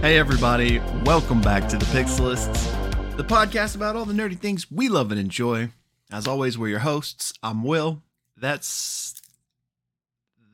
[0.00, 4.88] Hey, everybody, welcome back to the Pixelists, the podcast about all the nerdy things we
[4.88, 5.68] love and enjoy.
[6.10, 7.34] As always, we're your hosts.
[7.42, 8.02] I'm Will.
[8.34, 9.20] That's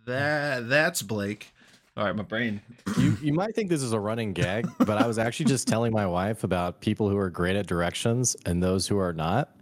[0.05, 0.69] that.
[0.69, 1.53] That's Blake.
[1.97, 2.61] All right, my brain.
[2.99, 5.93] You you might think this is a running gag, but I was actually just telling
[5.93, 9.57] my wife about people who are great at directions and those who are not.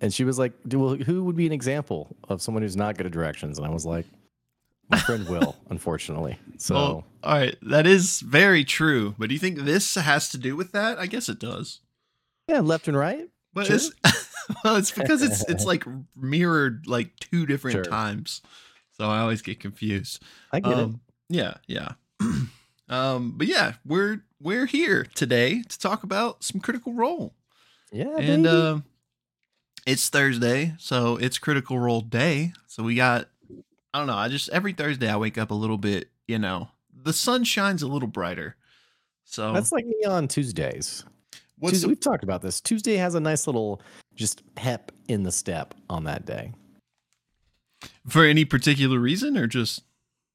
[0.00, 3.06] And she was like, well, who would be an example of someone who's not good
[3.06, 3.56] at directions?
[3.56, 4.06] And I was like,
[4.90, 6.38] my friend Will, unfortunately.
[6.58, 9.14] So Well, all right, that is very true.
[9.18, 10.98] But do you think this has to do with that?
[10.98, 11.80] I guess it does.
[12.48, 13.28] yeah, left and right.
[13.52, 13.76] But Sure.
[13.76, 13.90] it's
[14.64, 15.84] well, it's because it's it's like
[16.16, 17.84] mirrored like two different Sure.
[17.84, 18.42] times,
[18.96, 20.22] so I always get confused.
[20.52, 20.84] I get it.
[20.84, 21.92] Um, yeah, yeah.
[22.88, 27.34] um, but yeah, we're we're here today to talk about some Critical Role,
[27.92, 28.48] Yeah, and baby.
[28.48, 28.78] uh,
[29.86, 32.52] it's Thursday, so it's Critical Role Day.
[32.66, 33.28] So we got,
[33.94, 36.68] I don't know, I just every Thursday I wake up a little bit, you know,
[37.02, 38.56] the sun shines a little brighter.
[39.24, 41.04] So that's like me on Tuesdays.
[41.58, 42.60] what's Tuesday, the- we've talked about this.
[42.60, 43.80] Tuesday has a nice little
[44.14, 46.52] just pep in the step on that day.
[48.08, 49.82] for any particular reason or just?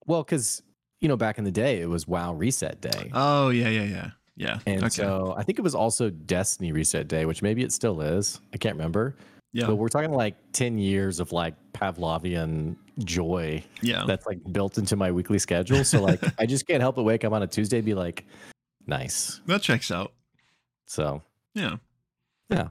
[0.06, 0.62] Well, because
[1.02, 3.12] you know, back in the day, it was WoW Reset Day.
[3.14, 4.60] Oh yeah, yeah, yeah, yeah.
[4.66, 4.90] And okay.
[4.90, 8.40] so I think it was also Destiny Reset Day, which maybe it still is.
[8.54, 9.16] I can't remember.
[9.52, 14.04] yeah, But we're talking like 10 years of like Pavlovian joy yeah.
[14.08, 15.84] that's like built into my weekly schedule.
[15.84, 18.26] So like I just can't help but wake up on a Tuesday and be like,
[18.86, 19.42] nice.
[19.48, 20.14] That checks out.
[20.86, 21.22] So
[21.54, 21.78] Yeah.
[22.50, 22.70] Yeah.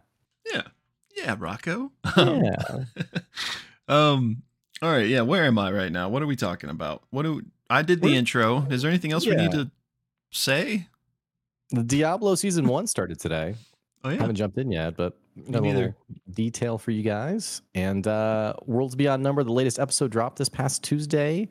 [0.53, 0.63] Yeah.
[1.17, 1.93] Yeah, Rocco.
[2.17, 2.85] yeah.
[3.89, 4.43] um
[4.81, 6.09] all right, yeah, where am I right now?
[6.09, 7.05] What are we talking about?
[7.11, 8.67] What do I did the We're- intro.
[8.71, 9.71] Is there anything else we need to
[10.31, 10.89] say?
[11.73, 13.55] the Diablo season one started today.
[14.05, 14.17] Oh yeah.
[14.17, 15.19] I haven't jumped in yet, but
[15.51, 15.97] got a neither.
[16.33, 17.63] detail for you guys.
[17.75, 21.49] And uh Worlds Beyond Number, the latest episode dropped this past Tuesday.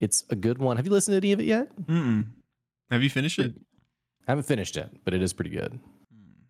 [0.00, 0.76] It's a good one.
[0.76, 1.68] Have you listened to any of it yet?
[1.82, 2.26] Mm-mm.
[2.90, 3.54] Have you finished it?
[4.26, 5.78] I haven't finished it, but it is pretty good.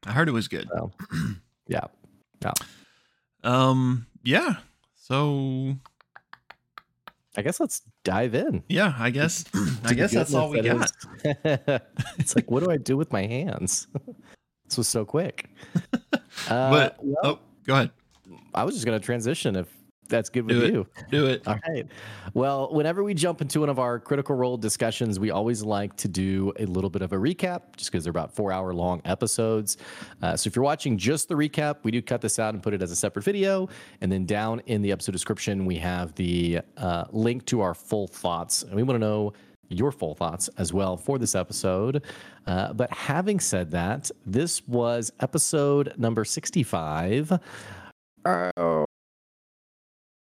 [0.06, 0.69] I heard it was good.
[0.72, 0.93] So,
[1.66, 1.87] yeah.
[3.43, 4.56] Um yeah.
[4.94, 5.75] So
[7.37, 8.62] I guess let's dive in.
[8.69, 9.44] yeah, I guess
[9.84, 10.91] I guess that's all we goodness
[11.22, 11.83] got.
[12.19, 13.87] it's like, what do I do with my hands?
[14.70, 15.50] this was so quick.
[16.48, 17.91] Uh, But- well, Oh, go ahead.
[18.54, 19.69] I was just going to transition if
[20.08, 20.86] that's good with Do you.
[21.10, 21.47] Do it.
[21.47, 21.86] All right.
[22.34, 26.09] Well, whenever we jump into one of our critical role discussions, we always like to
[26.09, 29.76] do a little bit of a recap just because they're about four hour long episodes.
[30.22, 32.72] Uh, so if you're watching just the recap, we do cut this out and put
[32.75, 33.69] it as a separate video.
[34.00, 38.06] And then down in the episode description, we have the uh, link to our full
[38.09, 38.62] thoughts.
[38.62, 39.32] And we want to know
[39.70, 42.03] your full thoughts as well for this episode.
[42.47, 47.38] Uh, but having said that, this was episode number 65.
[48.26, 48.84] Oh.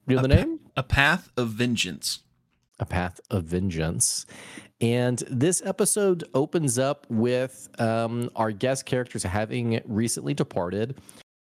[0.07, 0.59] You know the A pa- name?
[0.75, 2.19] A path of vengeance.
[2.79, 4.25] A Path of Vengeance.
[4.79, 10.99] And this episode opens up with um, our guest characters having recently departed.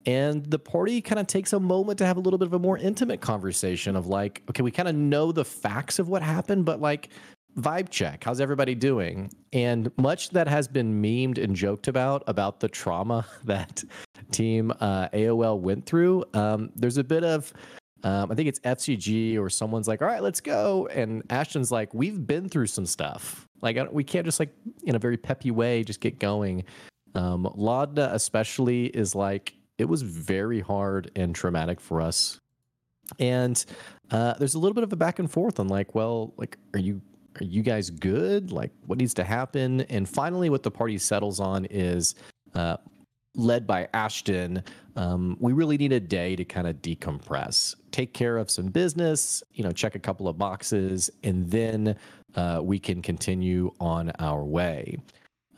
[0.06, 2.59] And the party kind of takes a moment to have a little bit of a
[2.59, 6.65] more intimate conversation of like, okay, we kind of know the facts of what happened,
[6.65, 7.10] but like,
[7.59, 8.25] vibe check.
[8.25, 9.31] How's everybody doing?
[9.53, 13.83] And much that has been memed and joked about, about the trauma that
[14.31, 16.25] team uh, AOL went through.
[16.35, 17.53] Um, there's a bit of,
[18.05, 20.87] um, I think it's FCG or someone's like, all right, let's go.
[20.89, 23.47] And Ashton's like, we've been through some stuff.
[23.61, 24.55] Like, we can't just like
[24.85, 26.65] in a very peppy way just get going.
[27.15, 32.39] Um, Laudna especially is like, it was very hard and traumatic for us.
[33.19, 33.65] And
[34.11, 36.79] uh, there's a little bit of a back and forth on like, well, like, are
[36.79, 37.01] you
[37.41, 38.53] are you guys good?
[38.53, 39.83] Like, what needs to happen?
[39.83, 42.15] And finally, what the party settles on is
[42.55, 42.78] uh,
[43.34, 44.62] led by Ashton.
[44.97, 49.43] Um, we really need a day to kind of decompress, take care of some business,
[49.53, 51.97] you know, check a couple of boxes, and then
[52.34, 54.99] uh, we can continue on our way.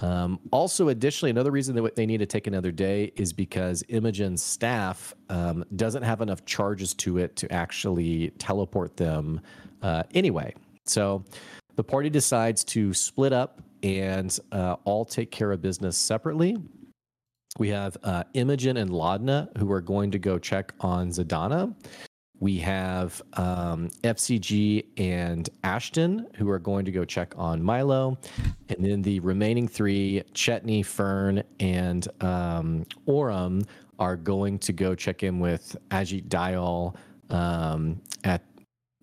[0.01, 4.43] Um, also, additionally, another reason that they need to take another day is because Imogen's
[4.43, 9.41] staff um, doesn't have enough charges to it to actually teleport them
[9.83, 10.55] uh, anyway.
[10.87, 11.25] So
[11.81, 16.55] the party decides to split up and uh, all take care of business separately.
[17.59, 21.75] We have uh, Imogen and Laudna who are going to go check on Zhudanna.
[22.39, 28.19] We have um, FCG and Ashton who are going to go check on Milo.
[28.69, 33.67] And then the remaining three, Chetney, Fearne, and um, Orym,
[33.99, 36.95] are going to go check in with Ajit Dial
[37.31, 38.45] um, at,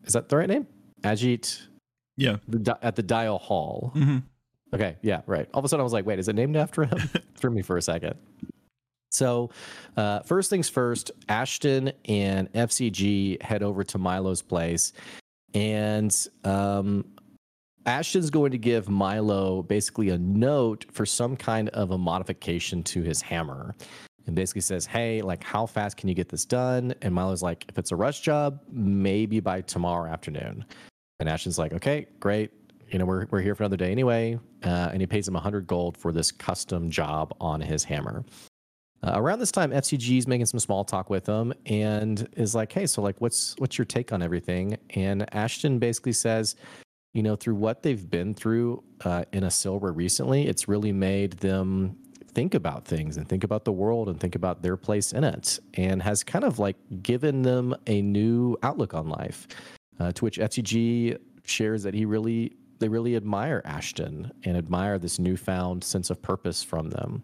[0.04, 0.68] is that the right name?
[1.02, 1.70] Ajit
[2.18, 2.38] Yeah.
[2.48, 3.92] the, at the Dial Hall.
[3.94, 4.18] hmm
[4.74, 5.48] Okay, yeah, right.
[5.54, 6.98] All of a sudden, I was like, "Wait, is it named after him?"
[7.38, 8.16] Threw me for a second.
[9.12, 9.50] So,
[9.96, 14.92] uh, first things first, Ashton and FCG head over to Milo's place,
[15.54, 17.06] and um,
[17.86, 23.02] Ashton's going to give Milo basically a note for some kind of a modification to
[23.02, 23.74] his hammer.
[24.26, 26.94] And basically says, Hey, like, how fast can you get this done?
[27.02, 30.66] And Milo's like, If it's a rush job, maybe by tomorrow afternoon.
[31.20, 32.52] And Ashton's like, Okay, great.
[32.90, 34.40] You know, we're, we're here for another day anyway.
[34.64, 38.24] Uh, and he pays him 100 gold for this custom job on his hammer.
[39.04, 42.72] Uh, around this time, FCG is making some small talk with him and is like,
[42.72, 46.56] "Hey, so like, what's what's your take on everything?" And Ashton basically says,
[47.14, 51.96] "You know, through what they've been through uh, in Issylra recently, it's really made them
[52.34, 55.60] think about things and think about the world and think about their place in it,
[55.76, 59.48] and has kind of like given them a new outlook on life."
[60.00, 65.18] Uh, to which FCG shares that he really they really admire Ashton and admire this
[65.18, 67.24] newfound sense of purpose from them.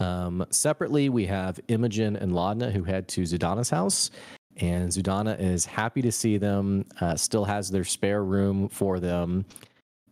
[0.00, 4.10] Um, separately, we have Imogen and Laudna who head to Zhudanna's house.
[4.56, 9.44] And Zhudanna is happy to see them, uh, still has their spare room for them.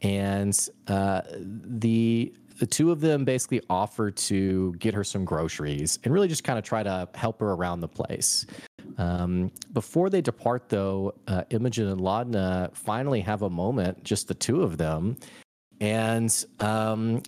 [0.03, 0.57] And
[0.87, 6.29] uh, the the two of them basically offer to get her some groceries and really
[6.29, 8.47] just kind of try to help her around the place.
[8.99, 14.35] Um, before they depart, though, uh, Imogen and Laudna finally have a moment, just the
[14.35, 15.17] two of them.
[15.81, 17.23] And um,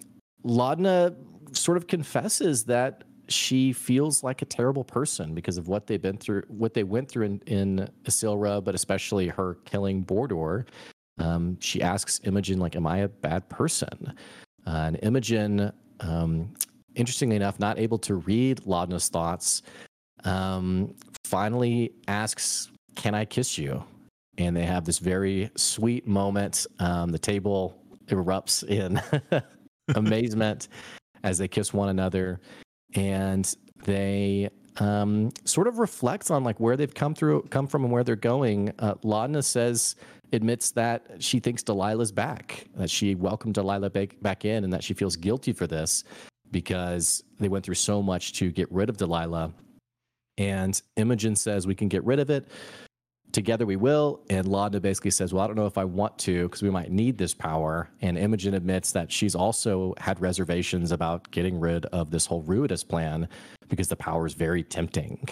[0.45, 1.15] Laudna
[1.53, 6.17] sort of confesses that she feels like a terrible person because of what they've been
[6.17, 10.67] through, what they went through in, in Issylra, but especially her killing Bor'dor.
[11.19, 14.15] Um, she asks Imogen, like, am I a bad person?
[14.67, 16.55] Uh, and Imogen, um,
[16.95, 19.63] interestingly enough, not able to read Laudna's thoughts,
[20.25, 20.95] um,
[21.25, 23.85] finally asks, can I kiss you?
[24.39, 26.67] And they have this very sweet moment.
[26.79, 29.01] Um, the table erupts in
[29.95, 30.69] amazement
[31.23, 32.41] as they kiss one another
[32.95, 33.55] and
[33.85, 34.49] they
[34.79, 38.17] um, sort of reflect on like where they've come through come from and where they're
[38.17, 39.97] going uh, laudna says
[40.33, 44.85] admits that she thinks delilah's back that she welcomed delilah back, back in and that
[44.85, 46.05] she feels guilty for this
[46.51, 49.53] because they went through so much to get rid of delilah
[50.39, 52.49] and imogen says we can get rid of it
[53.33, 54.21] together we will.
[54.31, 56.91] And Laudna basically says, Well, I don't know if I want to because we might
[56.91, 57.91] need this power.
[58.01, 62.87] And Imogen admits that she's also had reservations about getting rid of this whole Ruidus
[62.87, 63.29] plan
[63.69, 65.27] because the power is very tempting.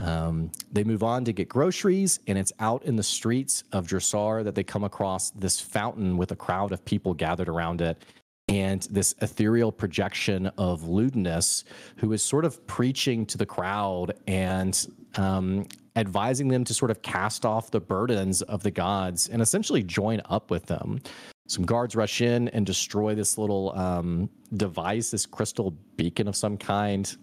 [0.00, 4.44] Um, they move on to get groceries, and it's out in the streets of Jrusar
[4.44, 8.04] that they come across this fountain with a crowd of people gathered around it.
[8.48, 11.64] And this ethereal projection of Ludinus,
[11.96, 14.86] who is sort of preaching to the crowd and
[15.16, 15.66] um,
[15.96, 20.22] advising them to sort of cast off the burdens of the gods and essentially join
[20.26, 21.00] up with them.
[21.48, 26.56] Some guards rush in and destroy this little um, device, this crystal beacon of some
[26.56, 27.14] kind.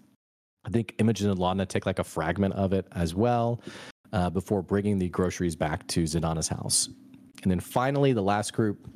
[0.64, 3.62] I think Imogen and Laudna take like a fragment of it as well
[4.12, 6.88] uh, before bringing the groceries back to Zhudanna's house.
[7.42, 8.88] And then finally, the last group,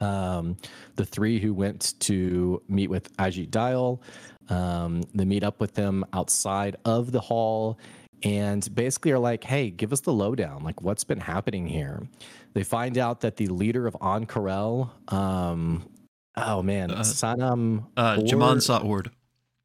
[0.00, 0.56] um,
[0.96, 4.02] the three who went to meet with Ajit Dial,
[4.48, 7.78] um, they meet up with them outside of the hall
[8.22, 10.62] and basically are like, hey, give us the lowdown.
[10.62, 12.06] Like, what's been happening here?
[12.52, 15.88] They find out that the leader of Ahn'Qorel, um,
[16.36, 17.86] oh man, uh, Sanam.
[17.96, 19.10] Uh, Jaman Sa'ord.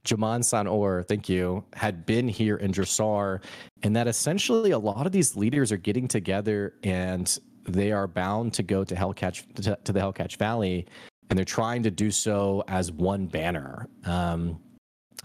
[0.03, 3.41] Jaman Sanor, thank you, had been here in Jrusar,
[3.81, 8.53] and that essentially a lot of these leaders are getting together and they are bound
[8.53, 10.85] to go to Hellcatch to, to the Hellcatch Valley,
[11.29, 13.87] and they're trying to do so as one banner.
[14.05, 14.59] Um,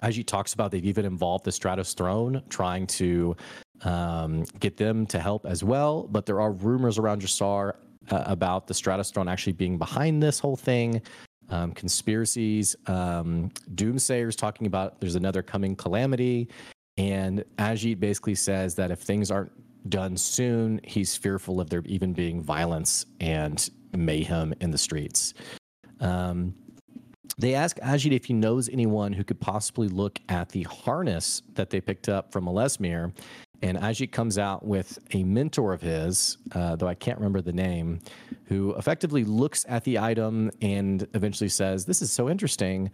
[0.02, 3.36] Ajit talks about they've even involved the Stratos Throne, trying to
[3.82, 6.08] um, get them to help as well.
[6.10, 7.74] But there are rumors around Jrusar
[8.10, 11.02] uh, about the Stratos Throne actually being behind this whole thing.
[11.50, 16.48] Um, conspiracies, um, doomsayers talking about there's another coming calamity.
[16.96, 19.50] And Ajit basically says that if things aren't
[19.88, 25.34] done soon, he's fearful of there even being violence and mayhem in the streets.
[26.00, 26.54] Um,
[27.38, 31.70] they ask Ajit if he knows anyone who could possibly look at the harness that
[31.70, 33.12] they picked up from Alesmir.
[33.62, 37.52] And Ajit comes out with a mentor of his, uh, though I can't remember the
[37.52, 38.00] name,
[38.44, 42.90] who effectively looks at the item and eventually says, This is so interesting.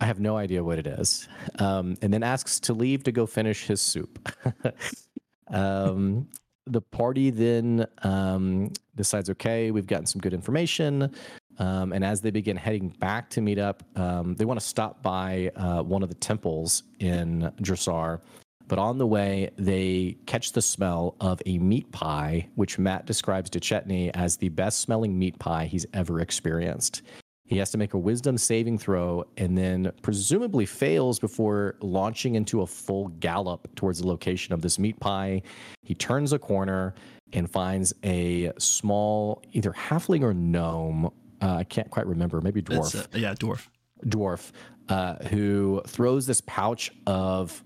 [0.00, 1.28] I have no idea what it is.
[1.58, 4.32] Um, and then asks to leave to go finish his soup.
[5.50, 6.28] um,
[6.66, 11.12] the party then um, decides, okay, we've gotten some good information.
[11.58, 15.02] Um, and as they begin heading back to meet up, um, they want to stop
[15.02, 18.20] by uh, one of the temples in Jrusar.
[18.68, 23.48] But on the way, they catch the smell of a meat pie, which Matt describes
[23.50, 27.02] to Chetney as the best smelling meat pie he's ever experienced.
[27.48, 32.60] He has to make a wisdom saving throw and then presumably fails before launching into
[32.60, 35.42] a full gallop towards the location of this meat pie.
[35.82, 36.94] He turns a corner
[37.32, 41.06] and finds a small, either halfling or gnome.
[41.40, 43.14] Uh, I can't quite remember, maybe dwarf.
[43.14, 43.66] A- yeah, dwarf.
[44.04, 44.52] dwarf
[44.90, 47.64] uh, who throws this pouch of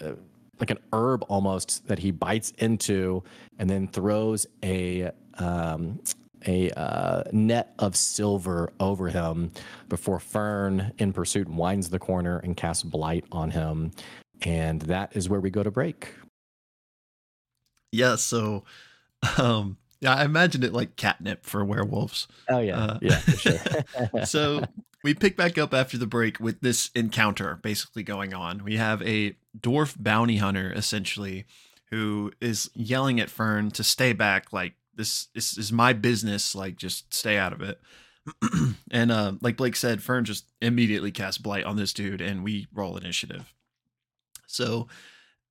[0.00, 0.12] uh,
[0.60, 3.24] like an herb almost that he bites into
[3.58, 6.00] and then throws a um,
[6.46, 9.52] a uh, net of silver over him
[9.88, 13.92] before Fearne in pursuit winds the corner and casts blight on him
[14.42, 16.14] and that is where we go to break
[17.92, 18.64] Yeah, so
[19.38, 22.26] um yeah, I imagine it like catnip for werewolves.
[22.48, 23.58] oh yeah Uh, yeah for sure
[24.24, 24.64] so
[25.04, 28.64] we pick back up after the break with this encounter basically going on.
[28.64, 31.44] We have a dwarf bounty hunter essentially
[31.90, 36.76] who is yelling at Fearne to stay back, like this, this is my business, like
[36.76, 37.80] just stay out of it.
[38.90, 42.66] and uh, like Blake said, Fearne just immediately casts blight on this dude, and we
[42.72, 43.54] roll initiative.
[44.46, 44.88] So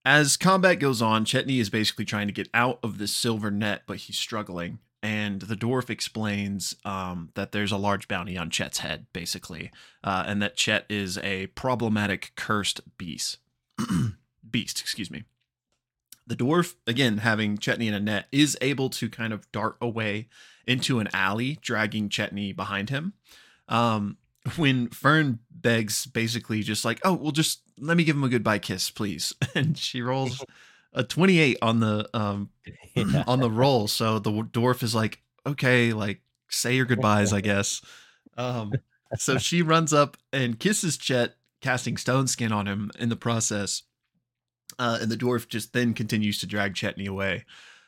[0.06, 3.82] as combat goes on, Chetney is basically trying to get out of this silver net,
[3.88, 4.80] but he's struggling.
[5.02, 9.72] And the dwarf explains um, that there's a large bounty on Chet's head, basically,
[10.04, 13.38] uh, and that Chet is a problematic cursed beast.
[14.50, 15.24] beast, excuse me.
[16.30, 20.30] The dwarf, again, having Chetney in a net, is able to kind of dart away
[20.68, 23.14] into an alley, dragging Chetney behind him.
[23.68, 24.18] Um,
[24.56, 28.60] when Fearne begs, basically, just like, oh, well, just let me give him a goodbye
[28.60, 29.34] kiss, please.
[29.56, 30.44] And she rolls
[30.94, 32.50] a 28 on the um,
[32.96, 33.24] Yeah.
[33.28, 33.88] on the roll.
[33.88, 37.82] So the dwarf is like, okay, like say your goodbyes, I guess.
[38.38, 38.74] Um,
[39.18, 43.84] so she runs up and kisses Chet, casting stone skin on him in the process.
[44.80, 47.46] Uh, and the dwarf just then continues to drag Chetney away.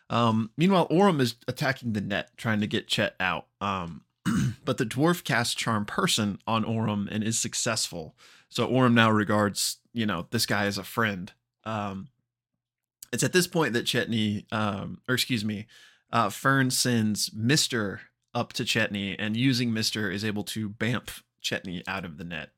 [0.09, 3.47] Um, meanwhile, Orym is attacking the net, trying to get Chet out.
[3.61, 4.01] Um,
[4.65, 8.15] but the dwarf casts Charm Person on Orym and is successful.
[8.49, 11.31] So Orym now regards, you know, this guy as a friend.
[11.63, 12.09] Um,
[13.13, 15.67] it's at this point that Chetney, um, or excuse me,
[16.11, 18.01] uh, Fearne sends Mister
[18.33, 22.49] up to Chetney, and using Mister is able to bamf Chetney out of the net.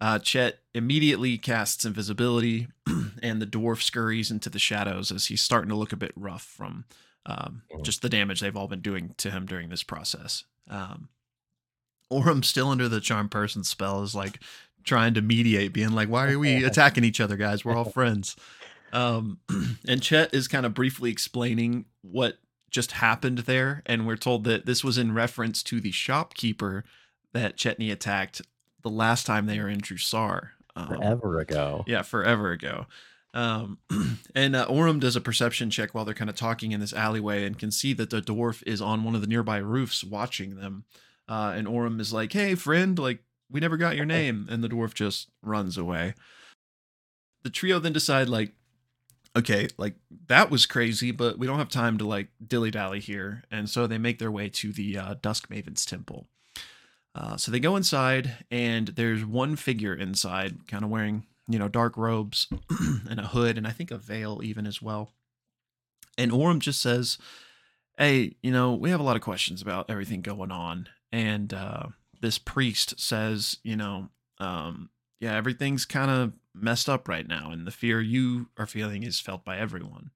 [0.00, 2.68] Uh, Chet immediately casts invisibility,
[3.22, 6.42] and the dwarf scurries into the shadows as he's starting to look a bit rough
[6.42, 6.84] from
[7.24, 7.82] um, Mhm.
[7.82, 10.44] just the damage they've all been doing to him during this process.
[10.68, 11.08] Um,
[12.12, 14.40] Orym, still under the charm person spell, is like
[14.84, 17.64] trying to mediate, being like, "Why are we attacking each other, guys?
[17.64, 18.36] We're all friends."
[18.92, 19.40] Um,
[19.88, 22.38] and Chet is kind of briefly explaining what
[22.70, 26.84] just happened there, and we're told that this was in reference to the shopkeeper
[27.32, 28.42] that Chetney attacked
[28.86, 30.50] the last time they were in Jrusar.
[30.76, 32.86] Um, forever ago yeah, forever ago.
[33.34, 33.78] Um,
[34.34, 37.44] and uh, Orym does a perception check while they're kind of talking in this alleyway
[37.44, 40.84] and can see that the dwarf is on one of the nearby roofs watching them.
[41.28, 44.68] Uh, and Orym is like, "Hey, friend, like we never got your name," and the
[44.68, 46.14] dwarf just runs away.
[47.42, 48.52] The trio then decide, like,
[49.36, 49.96] okay, like
[50.28, 53.88] that was crazy, but we don't have time to like dilly dally here, and so
[53.88, 56.28] they make their way to the uh, Dusk Maven's temple.
[57.16, 61.66] Uh, so they go inside, and there's one figure inside, kind of wearing, you know,
[61.66, 62.46] dark robes
[63.08, 65.14] and a hood, and I think a veil even as well.
[66.18, 67.16] And Orym just says,
[67.96, 71.86] "Hey, you know, we have a lot of questions about everything going on." And uh,
[72.20, 77.66] this priest says, "You know, um, yeah, everything's kind of messed up right now, and
[77.66, 80.10] the fear you are feeling is felt by everyone."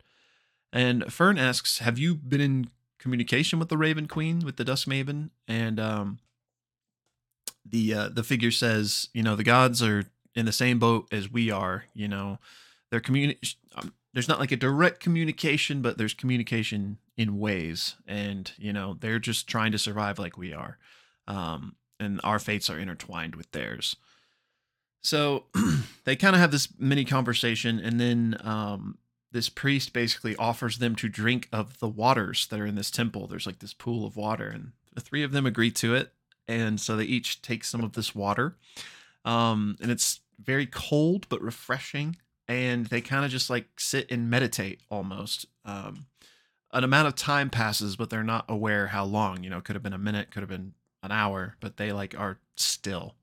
[0.71, 4.87] And Fearne asks, "Have you been in communication with the Raven Queen, with the Dusk
[4.87, 6.19] Maven?" And um,
[7.64, 10.04] the uh, the figure says, you know, the gods are
[10.35, 11.85] in the same boat as we are.
[11.95, 12.38] You know,
[12.90, 18.50] they're communi- um, There's not like a direct communication, but there's communication in ways, and
[18.59, 20.78] you know, they're just trying to survive like we are,
[21.26, 23.97] um, and our fates are intertwined with theirs.
[25.02, 25.45] So
[26.04, 28.99] they kind of have this mini conversation, and then um,
[29.33, 33.26] this priest basically offers them to drink of the waters that are in this temple.
[33.26, 36.12] There's like this pool of water, and the three of them agree to it
[36.49, 38.56] and so they each take some of this water
[39.25, 42.16] um and it's very cold but refreshing
[42.49, 46.06] and they kind of just like sit and meditate almost um
[46.73, 49.82] an amount of time passes but they're not aware how long you know could have
[49.82, 53.14] been a minute could have been an hour but they like are still.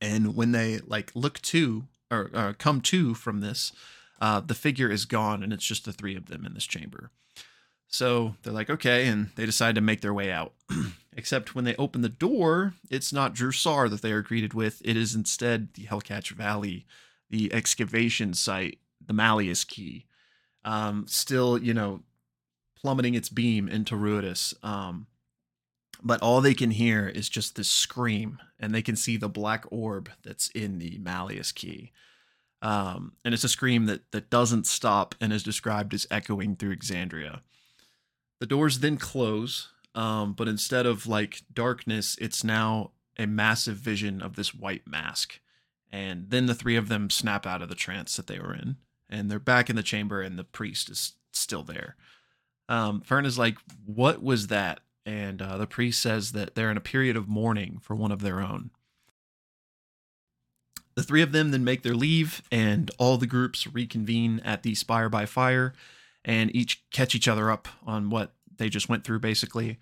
[0.00, 3.72] And when they like look to or, or come to from this
[4.20, 7.10] uh the figure is gone and it's just the three of them in this chamber
[7.92, 10.54] so they're like, okay, and they decide to make their way out.
[11.14, 14.80] Except when they open the door, it's not Jrusar that they are greeted with.
[14.82, 16.86] It is instead the Hellcatch Valley,
[17.28, 20.06] the excavation site, the Malleus Key.
[20.64, 22.00] Um, still, you know,
[22.80, 24.54] plummeting its beam into Ruidus.
[24.64, 25.06] Um,
[26.02, 29.66] but all they can hear is just this scream, and they can see the black
[29.70, 31.92] orb that's in the Malleus Key.
[32.62, 36.76] Um, and it's a scream that that doesn't stop and is described as echoing through
[36.76, 37.40] Exandria.
[38.42, 44.20] The doors then close, um, but instead of like darkness, it's now a massive vision
[44.20, 45.38] of this white mask.
[45.92, 48.78] And then the three of them snap out of the trance that they were in,
[49.08, 51.94] and they're back in the chamber, and the priest is still there.
[52.68, 56.76] Um, Fearne is like, "What was that?" And uh, the priest says that they're in
[56.76, 58.70] a period of mourning for one of their own.
[60.96, 64.74] The three of them then make their leave, and all the groups reconvene at the
[64.74, 65.74] Spire by Fire,
[66.24, 69.78] and each catch each other up on what they just went through, basically.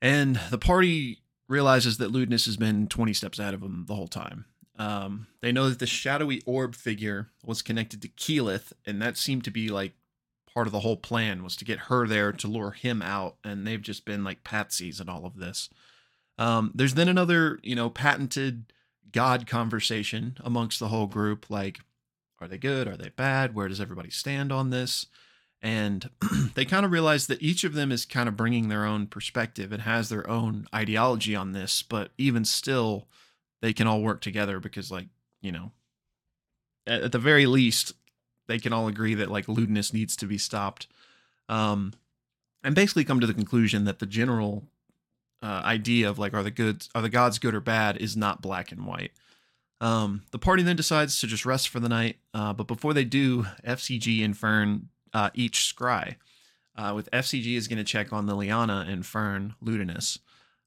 [0.00, 4.08] And the party realizes that Ludinus has been 20 steps ahead of them the whole
[4.08, 4.46] time.
[4.76, 9.44] Um, they know that the shadowy orb figure was connected to Keyleth, and that seemed
[9.44, 9.92] to be like
[10.52, 13.66] part of the whole plan was to get her there to lure him out, and
[13.66, 15.68] they've just been like patsies in all of this.
[16.38, 18.72] Um, there's then another, you know, patented
[19.12, 21.80] God conversation amongst the whole group, like,
[22.40, 22.88] are they good?
[22.88, 23.54] Are they bad?
[23.54, 25.06] Where does everybody stand on this?
[25.64, 26.10] And
[26.54, 29.72] they kind of realize that each of them is kind of bringing their own perspective
[29.72, 33.08] and has their own ideology on this, but even still,
[33.62, 35.06] they can all work together because, like,
[35.40, 35.72] you know,
[36.86, 37.94] at, at the very least,
[38.46, 40.86] they can all agree that like Ludinus needs to be stopped.
[41.48, 41.94] Um,
[42.62, 44.64] and basically come to the conclusion that the general
[45.42, 48.42] uh, idea of like are the good are the gods good or bad is not
[48.42, 49.12] black and white.
[49.80, 53.04] Um, the party then decides to just rest for the night, uh, but before they
[53.04, 56.16] do, FCG and Fearne uh, each scry.
[56.76, 60.18] Uh, with FCG is going to check on Liliana and Fearne Ludinus.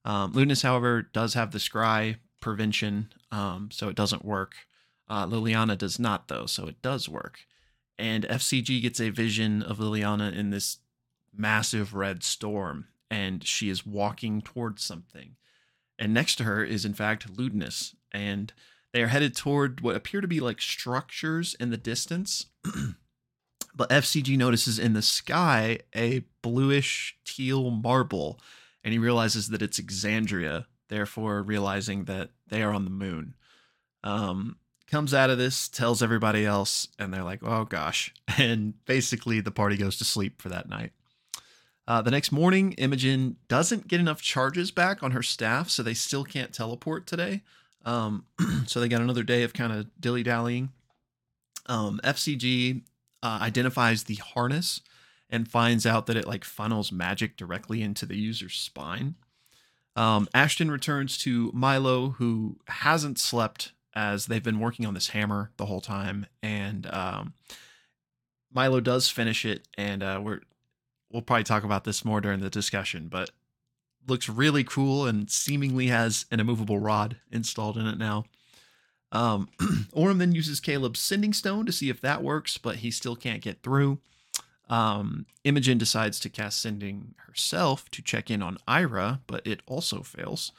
[0.05, 4.55] Um, Ludinus, however, does have the scry prevention, um, so it doesn't work.
[5.09, 7.41] Uh, Liliana does not, though, so it does work
[7.97, 10.77] and FCG gets a vision of Liliana in this
[11.35, 15.35] massive red storm, and she is walking towards something.
[15.97, 18.53] And next to her is, in fact, Ludinus, and
[18.93, 22.47] they are headed toward what appear to be like structures in the distance.
[23.77, 28.39] but FCG notices in the sky a bluish teal marble,
[28.83, 33.35] and he realizes that it's Exandria, therefore realizing that they are on the moon.
[34.03, 34.57] Um,
[34.89, 38.13] comes out of this, tells everybody else, and they're like, oh gosh.
[38.39, 40.91] And basically, the party goes to sleep for that night.
[41.87, 45.95] Uh, the next morning, Imogen doesn't get enough charges back on her staff, so they
[45.95, 47.41] still can't teleport today.
[47.83, 48.25] Um,
[48.67, 50.69] so they got another day of kind of dilly dallying.
[51.65, 52.83] Um, FCG
[53.27, 54.79] uh, identifies the harness
[55.29, 59.15] and finds out that it like funnels magic directly into the user's spine.
[59.97, 65.51] Um, Ashton returns to Milo, who hasn't slept as they've been working on this hammer
[65.57, 67.33] the whole time, and um,
[68.53, 70.39] Milo does finish it, and uh, we're
[71.11, 73.31] we'll probably talk about this more during the discussion, but
[74.07, 78.23] looks really cool and seemingly has an immovable rod installed in it now.
[79.11, 79.49] Um,
[79.95, 83.41] Orym then uses Caleb's sending stone to see if that works, but he still can't
[83.41, 83.99] get through.
[84.69, 90.01] Um, Imogen decides to cast sending herself to check in on Ira, but it also
[90.01, 90.51] fails.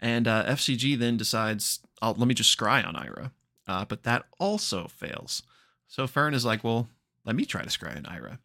[0.00, 3.32] And uh, FCG then decides, let me just scry on Ira.
[3.68, 5.42] Uh, but that also fails.
[5.86, 6.88] So Fearne is like, well,
[7.24, 8.38] let me try to scry on Ira.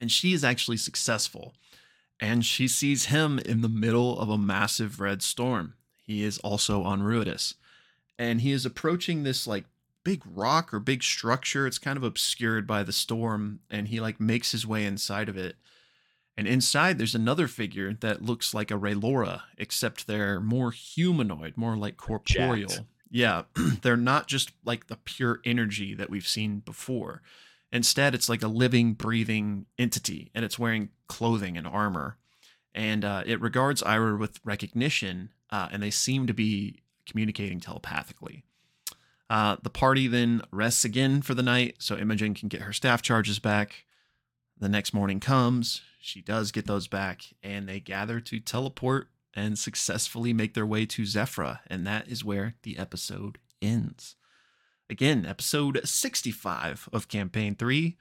[0.00, 1.54] And she is actually successful.
[2.20, 5.74] And she sees him in the middle of a massive red storm.
[6.06, 7.54] He is also on Ruidus.
[8.20, 9.64] And he is approaching this like
[10.04, 11.66] big rock or big structure.
[11.66, 13.60] It's kind of obscured by the storm.
[13.70, 15.56] And he like makes his way inside of it
[16.40, 21.76] and inside, there's another figure that looks like a Raylora, except they're more humanoid, more
[21.76, 22.66] like corporeal.
[22.66, 22.82] Jacked.
[23.10, 23.42] Yeah,
[23.82, 27.20] they're not just like the pure energy that we've seen before.
[27.70, 32.16] Instead, it's like a living, breathing entity, and it's wearing clothing and armor.
[32.74, 38.44] And uh, it regards Ira with recognition, uh, and they seem to be communicating telepathically.
[39.28, 43.00] Uh, the party then rests again for the night, so Imogen can get her staff
[43.00, 43.84] charges back.
[44.58, 49.58] The next morning comes, she does get those back, and they gather to teleport and
[49.58, 54.16] successfully make their way to Zephrah, and that is where the episode ends.
[54.88, 57.96] Again, episode 65 of Campaign 3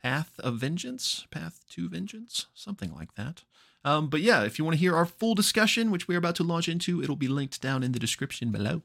[0.00, 3.42] Path of Vengeance, Path to Vengeance, something like that.
[3.84, 6.44] Um, but yeah, if you want to hear our full discussion, which we're about to
[6.44, 8.82] launch into, it'll be linked down in the description below.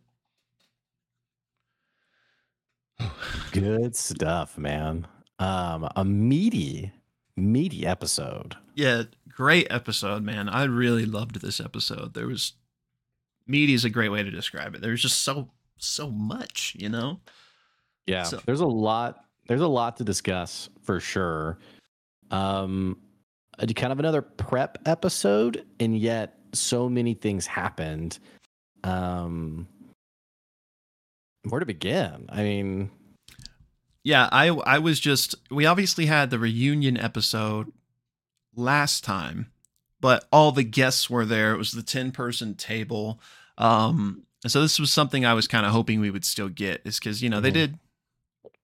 [3.52, 5.08] Good stuff, man.
[5.40, 6.92] Um, a meaty
[7.36, 8.56] meaty episode.
[8.76, 10.50] Yeah, great episode, man.
[10.50, 12.14] I really loved this episode.
[12.16, 12.54] There was
[13.46, 14.82] meaty is a great way to describe it.
[14.82, 17.20] There's just so so much, you know.
[18.08, 18.42] Yeah, so.
[18.46, 19.24] there's a lot.
[19.48, 21.60] There's a lot to discuss for sure.
[22.32, 22.98] Um,
[23.76, 28.20] kind of another prep episode, and yet so many things happened.
[28.84, 29.68] Um,
[31.44, 32.28] where to begin?
[32.30, 32.92] I mean,
[34.04, 37.72] yeah, I I was just we obviously had the reunion episode
[38.56, 39.52] last time,
[40.00, 41.54] but all the guests were there.
[41.54, 43.20] It was the 10 person table.
[43.58, 46.82] Um, and so this was something I was kind of hoping we would still get,
[46.86, 47.54] is because, you know, they Mhm.
[47.54, 47.80] did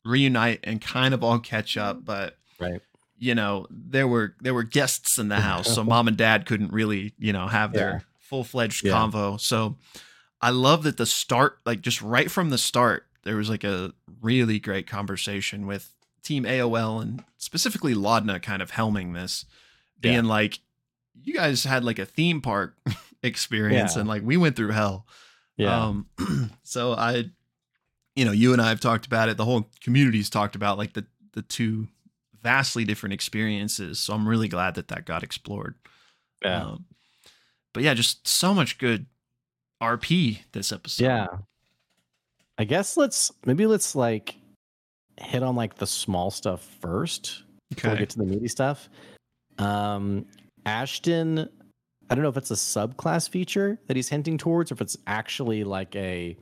[0.06, 2.82] reunite and kind of all catch up, but Right.
[3.18, 6.72] You know there were there were guests in the house so mom and dad couldn't
[6.74, 8.00] really you know have their Yeah.
[8.20, 8.94] full-fledged Yeah.
[8.94, 9.78] convo so
[10.42, 13.94] i love that the start like just right from the start there was like a
[14.22, 15.92] really great conversation with
[16.24, 19.46] team aol and specifically laudna kind of helming this
[20.02, 20.12] Yeah.
[20.12, 20.60] being like
[21.22, 22.76] you guys had like a theme park
[23.24, 24.00] experience Yeah.
[24.02, 25.06] and like we went through hell
[25.58, 25.86] Yeah.
[25.88, 26.08] um,
[26.64, 27.26] so I,
[28.16, 29.38] you know, you and I have talked about it.
[29.38, 31.88] The whole community's talked about like the the two
[32.44, 34.00] vastly different experiences.
[34.00, 35.76] So I'm really glad that that got explored.
[36.44, 36.64] yeah.
[36.64, 36.86] Um,
[37.74, 39.08] but yeah, just so much good
[39.82, 41.06] RP this episode.
[41.06, 41.28] Yeah.
[42.60, 44.36] I guess let's maybe let's like
[45.18, 48.90] hit on like the small stuff first before we get to the meaty stuff.
[49.58, 50.26] Um
[50.66, 51.50] Ashton,
[52.10, 54.98] I don't know if it's a subclass feature that he's hinting towards or if it's
[55.08, 56.38] actually like a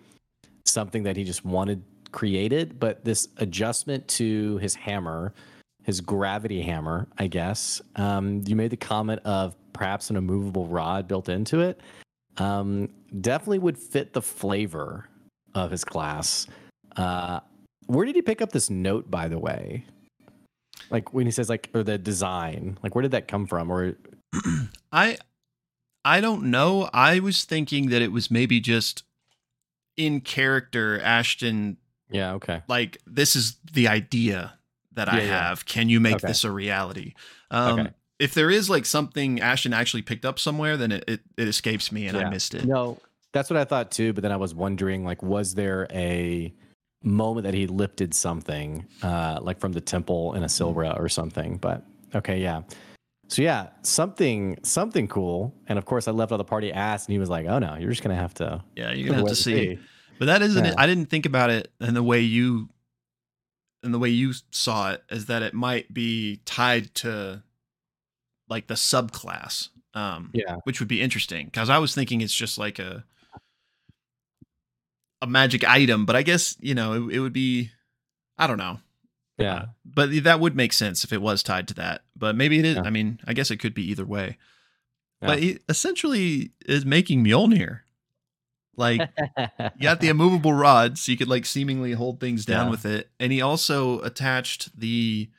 [0.66, 5.34] something that he just wanted created, but this adjustment to his hammer,
[5.84, 7.82] his gravity hammer, I guess.
[7.96, 11.80] Um, you made the comment of perhaps an immovable rod built into it.
[12.38, 12.89] Um,
[13.20, 15.08] definitely would fit the flavor
[15.54, 16.48] of his class.
[16.96, 17.39] Uh,
[17.88, 19.86] where did he pick up this note, by the way?
[20.89, 23.72] Like when he says like or the design, like where did that come from?
[23.72, 23.96] Or
[24.91, 25.17] I
[26.04, 26.89] I don't know.
[26.94, 29.04] I was thinking that it was maybe just
[29.98, 31.78] in character Ashton
[32.10, 34.54] yeah, okay, like this is the idea
[34.94, 35.48] that I Yeah, yeah.
[35.50, 35.66] have.
[35.66, 36.28] Can you make Okay.
[36.28, 37.14] this a reality?
[37.50, 37.90] Um, Okay.
[38.20, 41.92] If there is like something Ashton actually picked up somewhere, then it, it, it escapes
[41.92, 42.66] me and I missed it.
[42.66, 43.00] No,
[43.34, 44.14] that's what I thought too.
[44.14, 46.54] But then I was wondering, like, was there a
[47.04, 51.58] moment that he lifted something, uh, like from the temple in Issylra or something?
[51.58, 52.62] But okay, yeah.
[53.28, 55.56] So yeah, something something cool.
[55.66, 57.76] And of course, I left all the party asked, and he was like, "Oh no,
[57.76, 59.80] you're just gonna have to." Yeah, you're gonna have to and see.
[60.20, 60.70] But that isn't it.
[60.70, 60.76] Yeah.
[60.78, 62.70] I didn't think about it in the way you
[63.84, 67.44] in the way you saw it, is that it might be tied to
[68.50, 69.70] like the subclass.
[69.94, 73.04] Um Yeah, which would be interesting because I was thinking it's just like a
[75.22, 77.72] a magic item, but I guess you know it, it would be
[78.38, 78.80] I don't know,
[79.38, 82.02] yeah, but that would make sense if it was tied to that.
[82.15, 82.76] But maybe it is.
[82.76, 82.84] Yeah.
[82.84, 84.38] I mean, I guess it could be either way.
[85.22, 85.28] Yeah.
[85.28, 87.82] But essentially is making Mjolnir.
[88.78, 89.02] Like
[89.78, 92.72] you got the immovable rod, so you could like seemingly hold things down Yeah.
[92.72, 95.30] with it, and he also attached the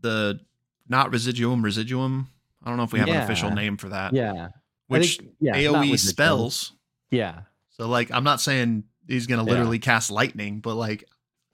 [0.00, 0.40] the
[0.88, 2.28] not residuum residuum.
[2.62, 4.12] I don't know if we have an official name for that.
[4.12, 4.48] yeah.
[4.86, 6.72] Which think- yeah, AOE spells.
[7.10, 9.50] Yeah, So like I'm not saying he's gonna Yeah.
[9.50, 11.04] literally cast lightning, but like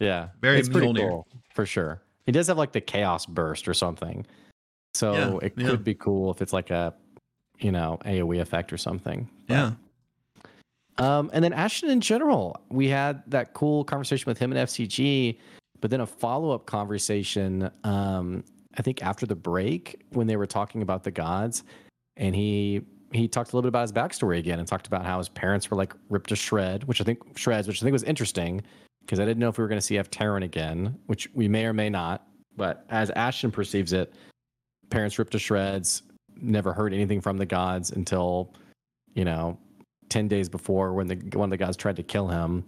[0.01, 0.31] yeah.
[0.41, 2.01] Very it's pretty cool for sure.
[2.27, 4.27] He does have like the chaos burst or something,
[4.95, 5.69] so Yeah, it yeah.
[5.69, 6.95] could be cool if it's like a,
[7.59, 9.29] you know, AOE effect or something.
[9.47, 9.73] But- yeah.
[11.01, 15.39] Um, and then Ashton in general, we had that cool conversation with him and FCG,
[15.81, 17.71] but then a follow up conversation.
[17.85, 18.45] Um,
[18.77, 21.65] I think after the break when they were talking about the gods,
[22.19, 22.83] and he
[23.13, 25.71] he talked a little bit about his backstory again and talked about how his parents
[25.71, 28.63] were like ripped to shred, which I think shreds, which I think was interesting
[29.01, 31.49] because I didn't know if we were going to see F Terran again, which we
[31.49, 32.27] may or may not.
[32.57, 34.13] But as Ashton perceives it,
[34.91, 36.03] parents ripped to shreds,
[36.37, 38.55] never heard anything from the gods until,
[39.15, 39.59] you know,
[40.11, 42.65] 10 days before when the one of the guys tried to kill him.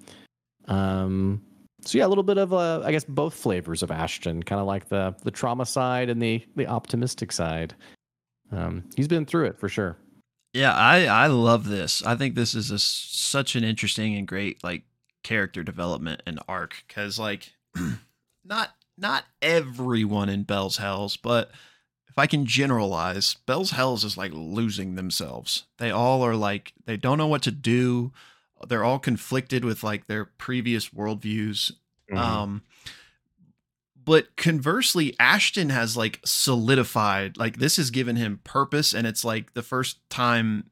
[0.68, 1.42] Um,
[1.84, 4.66] so yeah, a little bit of uh, I guess both flavors of Ashton, kind of
[4.66, 7.74] like the the trauma side and the the optimistic side.
[8.50, 9.96] Um, he's been through it for sure.
[10.52, 12.02] Yeah, I I love this.
[12.04, 14.82] I think this is a, such an interesting and great like
[15.24, 17.52] character development and arc cuz like
[18.44, 21.50] not not everyone in Bell's Hells, but
[22.12, 25.64] if I can generalize, Bell's Hells is like losing themselves.
[25.78, 28.12] They all are like they don't know what to do.
[28.68, 31.72] They're all conflicted with like their previous worldviews
[32.10, 32.18] Mm-hmm.
[32.18, 32.62] Um,
[34.04, 39.54] but conversely, Ashton has like solidified, like this has given him purpose, and it's like
[39.54, 40.70] the first time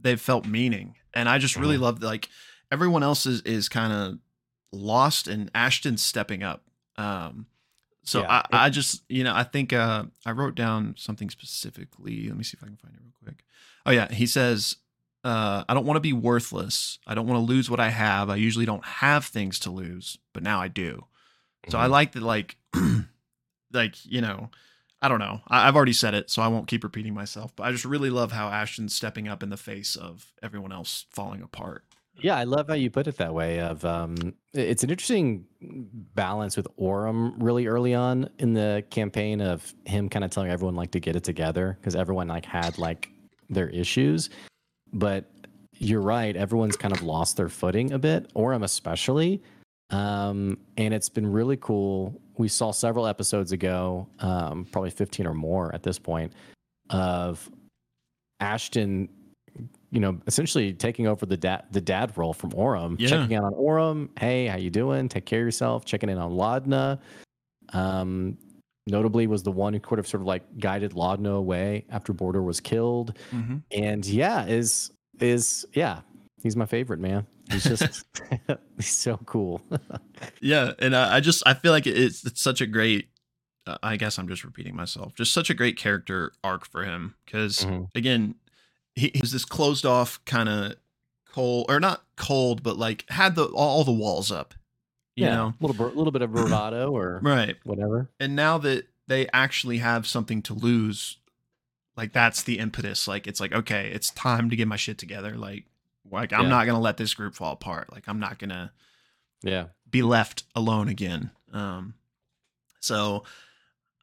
[0.00, 0.96] they've felt meaning.
[1.14, 1.80] And I just really Mhm.
[1.82, 2.28] love like
[2.72, 4.18] everyone else is is kind of
[4.72, 6.64] lost, and Ashton's stepping up.
[6.96, 7.46] Um,
[8.04, 12.28] so Yeah, I, I just you know I think uh I wrote down something specifically.
[12.28, 13.44] Let me see if I can find it real quick.
[13.86, 14.76] Oh yeah, he says
[15.24, 16.98] uh, I don't want to be worthless.
[17.06, 18.28] I don't want to lose what I have.
[18.28, 21.06] I usually don't have things to lose, but now I do.
[21.70, 21.90] So I Mhm.
[21.90, 22.56] like that, like,
[23.72, 24.50] like you know,
[25.00, 25.40] I don't know.
[25.48, 27.54] I, I've already said it, so I won't keep repeating myself.
[27.54, 31.06] But I just really love how Ashton's stepping up in the face of everyone else
[31.10, 31.84] falling apart.
[32.20, 33.60] Yeah, I love how you put it that way.
[33.60, 35.44] Of um, it's an interesting
[36.14, 40.74] balance with Orym really early on in the campaign of him kind of telling everyone
[40.74, 43.10] like to get it together because everyone like had like
[43.48, 44.30] their issues,
[44.92, 45.30] but
[45.78, 48.32] you're right, everyone's kind of lost their footing a bit.
[48.34, 49.42] Orym especially,
[49.90, 52.20] um, and it's been really cool.
[52.38, 56.32] We saw several episodes ago, um, probably 15 or more at this point,
[56.90, 57.50] of
[58.40, 59.08] Ashton
[59.92, 63.08] you know, essentially taking over the dad the dad role from Orym, Yeah.
[63.10, 64.08] checking out on Orym.
[64.18, 65.08] Hey, how you doing?
[65.08, 65.84] Take care of yourself.
[65.84, 66.98] Checking in on Laudna.
[67.72, 68.36] Um,
[68.86, 72.42] notably, was the one who could have sort of like guided Laudna away after Bor'dor
[72.42, 73.18] was killed.
[73.30, 73.58] Mm-hmm.
[73.70, 76.00] And yeah, is is yeah,
[76.42, 77.26] he's my favorite man.
[77.50, 78.04] He's just
[78.76, 79.60] he's so cool.
[80.40, 83.08] Yeah, and uh, I just I feel like it's it's such a great.
[83.66, 85.14] Uh, I guess I'm just repeating myself.
[85.14, 87.88] Just such a great character arc for him because Mhm.
[87.94, 88.34] again,
[88.94, 90.74] he, he was this closed off kind of
[91.30, 94.54] cold or not cold, but like had the all the walls up.
[95.16, 97.56] You yeah, know, a little bit, little bit of bravado or right?
[97.64, 98.08] whatever.
[98.18, 101.18] And now that they actually have something to lose,
[101.96, 103.06] like that's the impetus.
[103.06, 105.36] Like it's like okay, it's time to get my shit together.
[105.36, 105.64] Like
[106.10, 106.48] like I'm Yeah.
[106.48, 107.92] not gonna let this group fall apart.
[107.92, 108.72] Like I'm not gonna
[109.42, 111.30] Yeah, be left alone again.
[111.52, 111.94] Um,
[112.80, 113.24] so,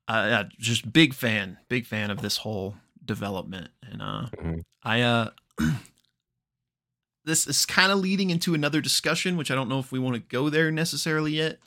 [0.07, 2.75] uh, just big fan, big fan of this whole
[3.09, 4.63] development, and uh, Mhm.
[4.83, 5.29] I uh,
[7.25, 10.15] this is kind of leading into another discussion, which I don't know if we want
[10.15, 11.59] to go there necessarily yet,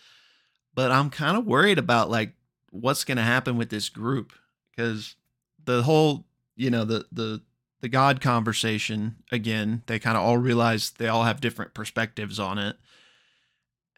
[0.75, 2.33] but I'm kind of worried about like
[2.71, 4.33] what's going to happen with this group
[4.71, 5.17] because
[5.65, 6.25] the whole,
[6.57, 7.43] you know, the the
[7.81, 12.59] the God conversation again, they kind of all realize they all have different perspectives on
[12.59, 12.77] it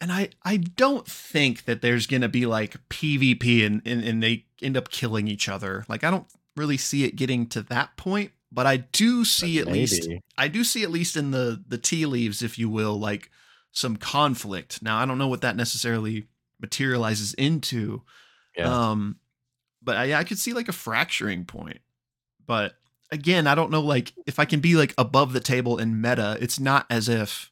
[0.00, 4.44] and I I don't think that there's gonna be like PvP and, and and they
[4.60, 5.84] end up killing each other.
[5.88, 9.66] Like I don't really see it getting to that point, but I do see at
[9.66, 13.30] least I do see at least in the the tea leaves, if you will, like
[13.72, 14.82] some conflict.
[14.82, 16.28] Now I don't know what that necessarily
[16.60, 18.02] materializes into.
[18.56, 18.90] Yeah.
[18.90, 19.16] Um
[19.82, 21.80] but I, I could see like a fracturing point.
[22.46, 22.74] But
[23.10, 26.38] again, I don't know like if I can be like above the table in meta,
[26.40, 27.50] it's not as if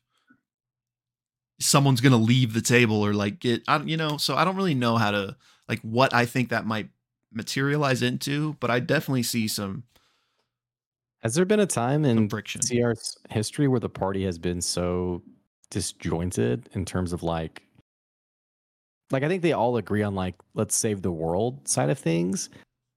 [1.59, 4.75] someone's gonna leave the table or like get I you know so I don't really
[4.75, 5.37] know how to
[5.69, 6.89] like what I think that might
[7.33, 9.85] materialize into but I definitely see some,
[11.23, 15.23] Has there been a time in friction CR's history where the party has been so
[15.71, 17.63] disjointed in terms of like
[19.11, 22.51] like I think they all agree on like let's save the world side of things,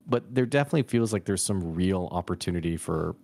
[0.06, 3.16] but there definitely feels like there's some real opportunity for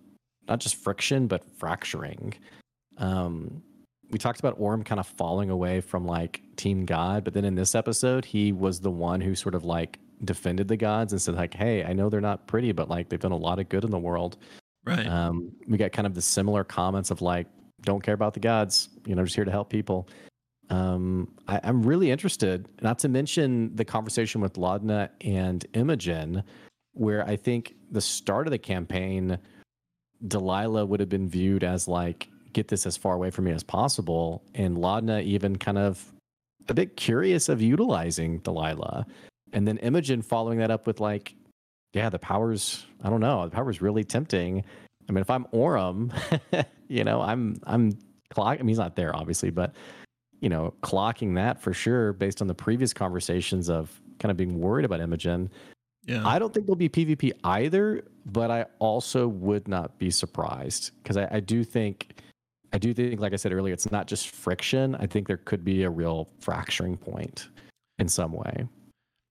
[0.47, 2.33] not just friction but fracturing.
[2.97, 3.63] Um
[4.11, 7.55] we talked about Orym kind of falling away from like Team God, but then in
[7.55, 11.35] this episode, he was the one who sort of like defended the gods and said
[11.35, 13.83] like, "Hey, I know they're not pretty, but like they've done a lot of good
[13.83, 14.37] in the world."
[14.85, 17.47] right Um, we got kind of the similar comments of like,
[17.81, 20.07] don't care about the gods, you know, just here to help people.
[20.69, 26.43] Um, I, I'm really interested, not to mention the conversation with Laudna and Imogen,
[26.93, 29.37] where I think the start of the campaign,
[30.27, 33.63] Delilah would have been viewed as like, get this as far away from me as
[33.63, 34.43] possible.
[34.55, 36.13] And Laudna even kind of
[36.69, 39.05] a bit curious of utilizing Delilah.
[39.53, 41.35] And then Imogen following that up with like,
[41.93, 44.63] yeah, the powers, I don't know, the power's really tempting.
[45.07, 46.11] I mean, if I'm Orym,
[46.87, 47.97] you know, I'm I'm
[48.29, 48.57] clock.
[48.59, 49.75] I mean, he's not there, obviously, but
[50.39, 54.59] you know, clocking that for sure, based on the previous conversations of kind of being
[54.59, 55.49] worried about Imogen.
[56.05, 60.91] yeah I don't think there'll be PvP either, but I also would not be surprised
[61.01, 62.21] because I, I do think,
[62.73, 64.95] I do think, like I said earlier, it's not just friction.
[64.95, 67.47] I think there could be a real fracturing point
[67.99, 68.67] in some way.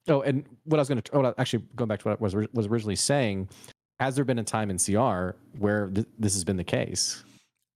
[0.08, 2.34] Oh, and what I was going to, oh, actually, going back to what I was
[2.52, 3.48] was originally saying,
[4.00, 7.22] has there been a time in CR where th- this has been the case?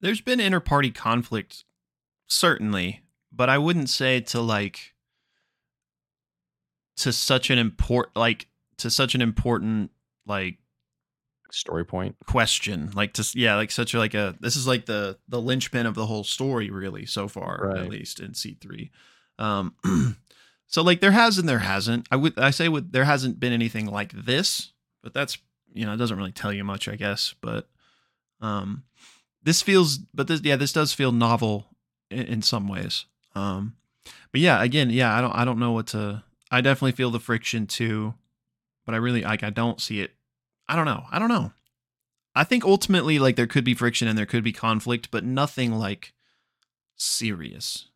[0.03, 1.65] there's been inter-party conflict
[2.29, 3.01] certainly
[3.33, 4.93] but i wouldn't say to like
[6.99, 9.91] to such an important like to such an important
[10.27, 10.59] like
[11.51, 12.17] Story point.
[12.27, 15.87] question like to yeah like such a like a this is like the the linchpin
[15.87, 17.79] of the whole story really so far Right.
[17.83, 18.91] at least in c3
[19.39, 19.75] um
[20.67, 22.07] so like there has and there hasn't.
[22.11, 25.39] I would i say with there hasn't been anything like this but that's
[25.73, 27.69] you know it doesn't really tell you much i guess but
[28.41, 28.85] um
[29.43, 31.67] this feels but this yeah this does feel novel
[32.11, 33.07] in, in some ways.
[33.35, 33.77] Um
[34.33, 37.21] but yeah again yeah i don't i don't know what to i definitely feel the
[37.21, 38.15] friction too
[38.85, 40.13] but i really like i don't see it.
[40.69, 41.05] I don't know.
[41.13, 41.53] I don't know.
[42.35, 45.73] I think ultimately like there could be friction and there could be conflict but nothing
[45.73, 46.13] like
[46.97, 47.89] serious.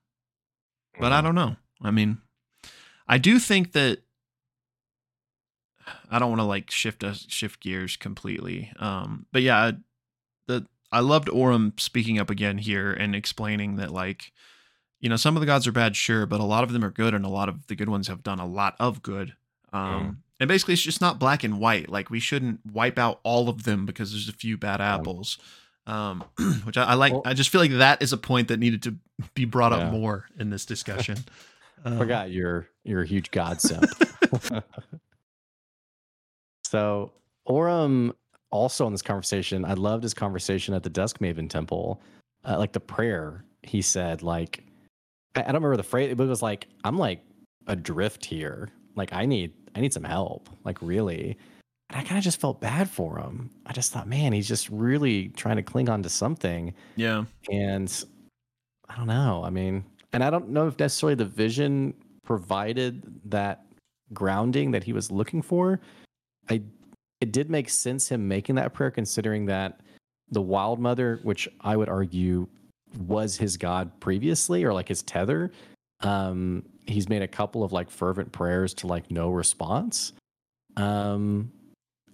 [0.99, 1.57] But I don't know.
[1.83, 2.19] I mean,
[3.11, 3.99] I do think that
[6.11, 8.73] I don't want to like shift us shift gears completely.
[8.79, 9.73] Um, but yeah,
[10.47, 14.33] the I loved Orym speaking up again here and explaining that like,
[15.01, 16.91] you know, some of the gods are bad, sure, but a lot of them are
[16.91, 19.35] good, and a lot of the good ones have done a lot of good.
[19.73, 21.89] Um, and basically, it's just not black and white.
[21.89, 25.37] Like we shouldn't wipe out all of them because there's a few bad apples.
[25.87, 26.23] Um,
[26.65, 27.13] which I, I like.
[27.13, 28.97] Well- I just feel like that is a point that needed to
[29.35, 29.87] be brought Yeah.
[29.89, 31.19] up more in this discussion.
[31.83, 33.87] Um, Forgot you're you're a huge godsend.
[36.65, 37.13] so
[37.49, 38.13] Orym
[38.51, 42.01] also in this conversation, I loved his conversation at the Dusk Maven Temple.
[42.45, 44.65] Uh, like the prayer, he said, like
[45.37, 47.23] I, I don't remember the phrase, but it was like, I'm like
[47.67, 48.71] adrift here.
[48.97, 50.49] Like I need I need some help.
[50.65, 51.39] Like really.
[51.89, 53.51] And I kind of just felt bad for him.
[53.67, 56.73] I just thought, man, he's just really trying to cling on to something.
[56.95, 57.25] Yeah.
[57.51, 58.05] And
[58.89, 59.43] I don't know.
[59.45, 61.95] I mean, and I don't know if necessarily the vision
[62.31, 63.65] provided that
[64.13, 65.81] grounding that he was looking for.
[66.49, 66.63] I
[67.21, 69.81] it did make sense him making that prayer considering that
[70.31, 72.47] the wild mother, which I would argue
[72.97, 75.51] was his god previously or like his tether,
[76.03, 80.13] um he's made a couple of like fervent prayers to like no response.
[80.77, 81.51] Um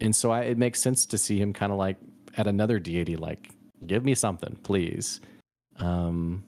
[0.00, 1.98] and so I, it makes sense to see him kind of like
[2.38, 3.50] at another deity like
[3.87, 5.20] give me something please
[5.79, 6.42] um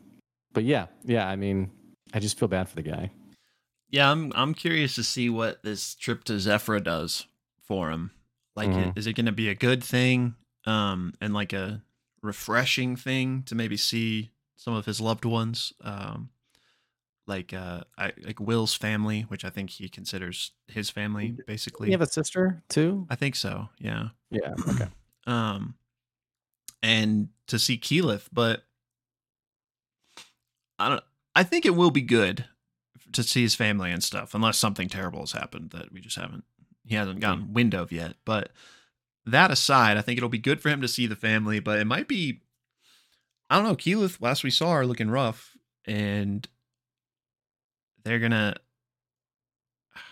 [0.55, 1.71] but yeah yeah i mean
[2.15, 3.11] i just feel bad for the guy
[3.91, 7.27] Yeah, I'm I'm curious to see what this trip to Zephrah does
[7.63, 8.11] for him.
[8.55, 8.97] Like, Mhm.
[8.99, 10.35] is it going to be a good thing,
[10.67, 11.83] um, and like a
[12.23, 16.31] refreshing thing to maybe see some of his loved ones, um,
[17.27, 21.89] like uh, I, like Will's family, which I think he considers his family, basically.
[21.89, 23.69] you have a sister too I think so.
[23.79, 24.09] Yeah.
[24.31, 24.89] yeah okay
[25.27, 25.77] um,
[26.83, 28.65] and to see Keyleth, but
[30.79, 31.05] I don't.
[31.35, 32.45] I think it will be good
[33.13, 36.45] to see his family and stuff, unless something terrible has happened that we just haven't.
[36.87, 38.15] He hasn't gotten wind of yet.
[38.25, 38.51] But
[39.27, 41.61] that aside, I think it'll be good for him to see the family.
[41.61, 42.41] But it might be.
[43.51, 43.77] I don't know.
[43.77, 46.47] Keyleth, last we saw, are looking rough, and
[48.05, 48.57] they're gonna.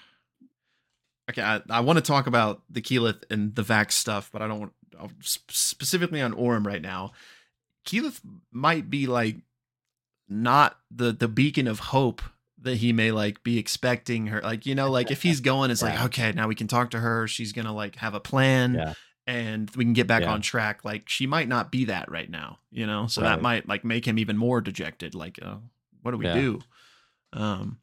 [1.28, 4.46] Okay, I, I want to talk about the Keyleth and the Vax stuff, but I
[4.46, 7.12] don't want I'll specifically on Orym right now.
[7.86, 8.20] Keyleth
[8.52, 9.38] might be like
[10.28, 12.22] not the the beacon of hope
[12.62, 14.40] that he may like be expecting her.
[14.42, 16.98] Like you know, like if he's going, it's like okay, now we can talk to
[17.00, 17.26] her.
[17.28, 18.94] She's gonna like have a plan, Yeah.
[19.26, 20.32] and we can get back Yeah.
[20.32, 20.84] on track.
[20.84, 23.06] Like she might not be that right now, you know.
[23.08, 25.14] So that might like make him even more dejected.
[25.14, 25.56] Like, uh,
[26.02, 26.34] what do we Yeah.
[26.34, 26.60] do?
[27.32, 27.78] Um,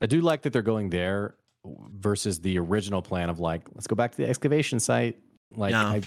[0.00, 3.94] i do like that they're going there versus the original plan of like let's go
[3.94, 5.16] back to the excavation site
[5.54, 5.86] like Yeah.
[5.86, 6.02] I,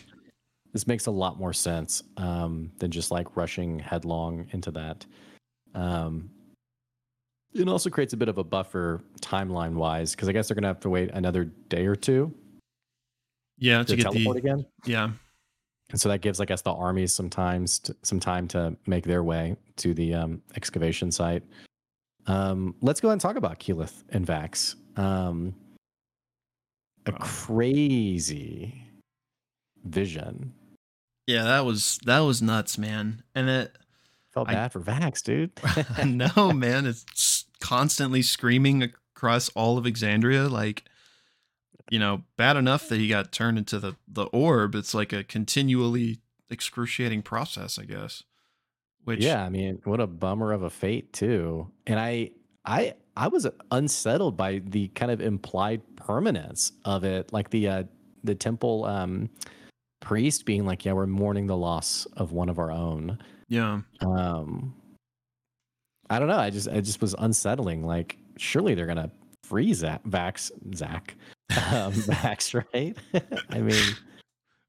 [0.73, 5.05] this makes a lot more sense um than just like rushing headlong into that
[5.73, 6.29] um
[7.55, 10.67] it also creates a bit of a buffer timeline wise because i guess they're gonna
[10.67, 12.33] have to wait another day or two
[13.57, 15.09] yeah, to to get teleport the again yeah,
[15.91, 19.23] and so that gives i guess the armies sometimes to, some time to make their
[19.23, 21.43] way to the um, excavation site
[22.27, 25.53] um, let's go ahead and talk about keyleth and vax um,
[27.05, 27.17] a Wow.
[27.21, 28.81] crazy
[29.85, 30.53] vision
[31.27, 31.43] yeah.
[31.45, 33.23] That was that was nuts, man.
[33.33, 33.75] And it
[34.31, 35.51] felt I- bad for vax dude
[36.05, 37.03] no, man, it's
[37.65, 40.49] constantly screaming across all of Exandria.
[40.49, 40.83] Like,
[41.89, 44.75] you know, bad enough that he got turned into the the orb.
[44.75, 48.23] It's like a continually excruciating process, I guess.
[49.03, 52.31] Which, yeah i mean what a bummer of a fate too and i
[52.65, 57.83] i i was unsettled by the kind of implied permanence of it like the uh
[58.23, 59.29] the temple um
[59.99, 64.73] priest being like yeah we're mourning the loss of one of our own yeah, um
[66.09, 69.11] i don't know i just i just was unsettling like surely they're gonna
[69.43, 71.15] free zach vax zach
[71.51, 72.97] um vax right
[73.51, 73.95] i mean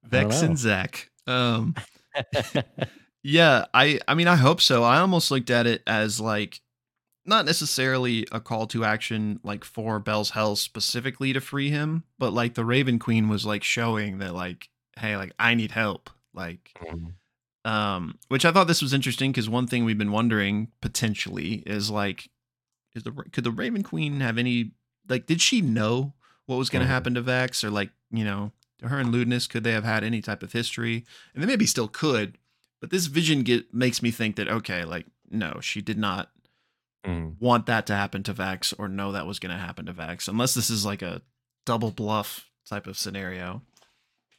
[0.06, 0.48] I Vex know.
[0.48, 1.10] and Zach.
[1.26, 1.74] Um,
[3.22, 4.84] yeah, I I mean, I hope so.
[4.84, 6.60] I almost looked at it as like
[7.24, 12.32] not necessarily a call to action like for Bell's Hell specifically to free him, but
[12.32, 14.68] like the Raven Queen was like showing that like,
[14.98, 16.10] hey, like I need help.
[16.34, 16.72] Like
[17.66, 21.90] um which I thought this was interesting because one thing we've been wondering potentially is
[21.90, 22.28] like
[22.94, 24.72] is the could the Raven Queen have any
[25.08, 26.14] like did she know
[26.46, 26.94] what was going to Mhm.
[26.94, 30.04] happen to Vex or like, you know, to her and Ludinus could they have had
[30.04, 31.04] any type of history?
[31.34, 32.38] And they maybe still could,
[32.80, 36.30] but this vision get makes me think that okay, like no, she did not
[37.04, 37.36] Mm.
[37.40, 40.26] want that to happen to Vax or know that was going to happen to Vax
[40.28, 41.22] unless this is like a
[41.64, 43.62] double bluff type of scenario.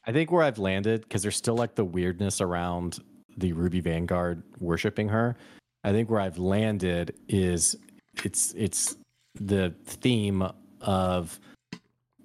[0.06, 3.00] I think where I've landed, because there's still like the weirdness around
[3.38, 5.36] the Ruby Vanguard worshiping her.
[5.84, 7.76] I think where I've landed is
[8.24, 8.98] it's it's
[9.36, 10.48] the theme
[10.82, 11.40] of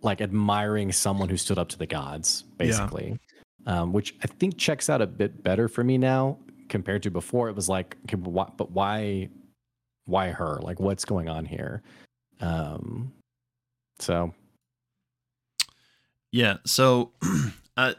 [0.03, 2.67] like admiring someone who stood up to the gods, Yeah.
[2.67, 3.19] basically.
[3.67, 6.37] um, which I think checks out a bit better for me now
[6.69, 7.49] compared to before.
[7.49, 9.29] It was like, okay, but why, but why,
[10.07, 10.59] why her?
[10.63, 11.83] Like, what's going on here?
[12.41, 13.13] Um,
[14.01, 14.35] so
[16.33, 16.57] Yeah.
[16.67, 17.13] So,
[17.77, 17.95] uh,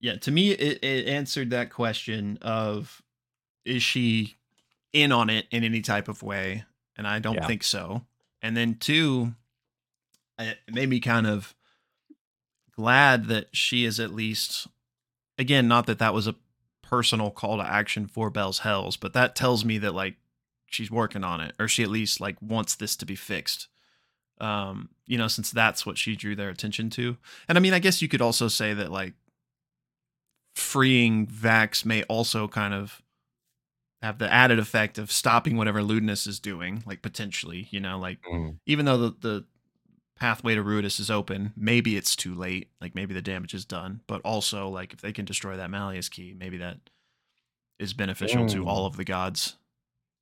[0.00, 3.02] yeah, to me, it, it answered that question of
[3.64, 4.36] is she
[4.92, 6.64] in on it in any type of way?
[6.96, 7.46] And I don't Yeah.
[7.46, 8.06] think so.
[8.42, 9.34] And then two,
[10.38, 11.54] it made me kind of
[12.74, 14.68] glad that she is at least,
[15.36, 16.36] again, not that that was a
[16.82, 20.14] personal call to action for Bell's Hells, but that tells me that like
[20.66, 23.68] she's working on it, or she at least like wants this to be fixed
[24.40, 27.16] um you know since that's what she drew their attention to
[27.48, 29.12] and i mean i guess you could also say that like
[30.58, 33.00] freeing vax may also kind of
[34.02, 38.18] have the added effect of stopping whatever Ludinus is doing like potentially you know like
[38.66, 39.44] even though the, the
[40.16, 44.00] pathway to Ruidus is open maybe it's too late like maybe the damage is done
[44.06, 46.78] but also like if they can destroy that malleus key maybe that
[47.78, 48.66] is beneficial to Mm.
[48.66, 49.56] all of the gods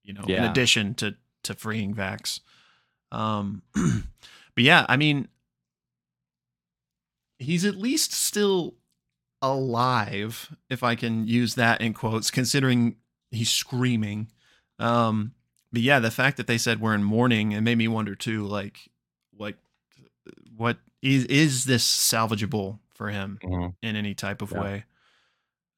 [0.03, 2.41] you know in addition to to freeing vax.
[3.13, 5.29] Um but yeah i mean
[7.39, 8.75] he's at least still
[9.43, 12.97] alive if i can use that in quotes considering
[13.31, 14.29] he's screaming.
[14.79, 15.33] Um
[15.73, 18.47] but yeah the fact that they said we're in mourning it made me wonder too
[18.47, 18.89] like
[19.39, 19.57] like
[20.57, 23.39] what is is this salvageable for him
[23.83, 24.61] in any type of Yeah.
[24.61, 24.85] way?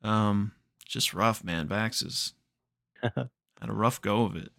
[0.03, 0.53] Um
[0.87, 1.69] just rough man.
[1.69, 2.33] Vax is
[3.03, 3.29] had
[3.61, 4.51] a rough go of it.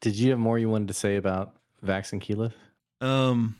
[0.00, 2.54] Did you have more you wanted to say about Vax and Keyleth?
[3.02, 3.56] Um,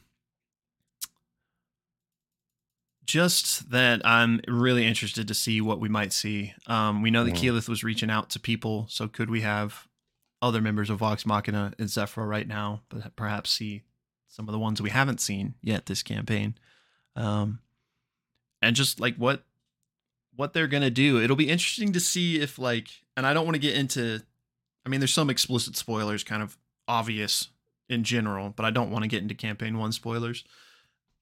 [3.11, 6.55] just that I'm really interested to see what we might see.
[6.67, 7.39] Um, we know that Mhm.
[7.55, 9.89] Keyleth was reaching out to people, so could we have
[10.41, 13.83] other members of Vox Machina and Zephrah right now, but perhaps see
[14.29, 16.55] some of the ones we haven't seen yet this campaign?
[17.17, 17.59] Um,
[18.63, 19.45] and just like what
[20.37, 21.21] what they're gonna do.
[21.21, 24.23] It'll be interesting to see if like, and I don't want to get into.
[24.87, 26.57] I mean, there's some explicit spoilers, kind of
[26.89, 27.49] obvious
[27.89, 30.45] in general, but I don't want to get into campaign one spoilers.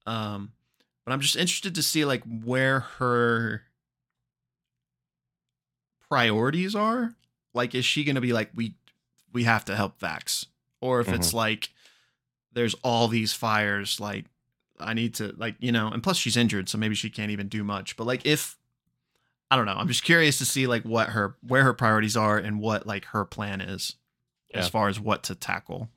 [0.05, 0.53] Um,
[1.09, 3.63] but I'm just interested to see like where her
[6.07, 7.15] priorities are.
[7.51, 8.75] Like, is she gonna be like we
[9.33, 10.45] we have to help Vax,
[10.81, 11.37] or if it's mm-hmm.
[11.37, 11.69] like
[12.53, 14.25] there's all these fires, like
[14.79, 17.47] I need to like you know, and plus she's injured, so maybe she can't even
[17.47, 17.97] do much.
[17.97, 18.59] But like if
[19.49, 22.37] I don't know, I'm just curious to see like what her where her priorities are
[22.37, 23.95] and what like her plan is
[24.53, 25.89] as far as what to tackle.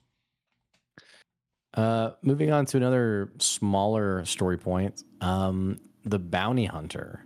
[1.74, 5.04] Uh, moving on to another smaller story point.
[5.20, 7.24] Um, the bounty hunter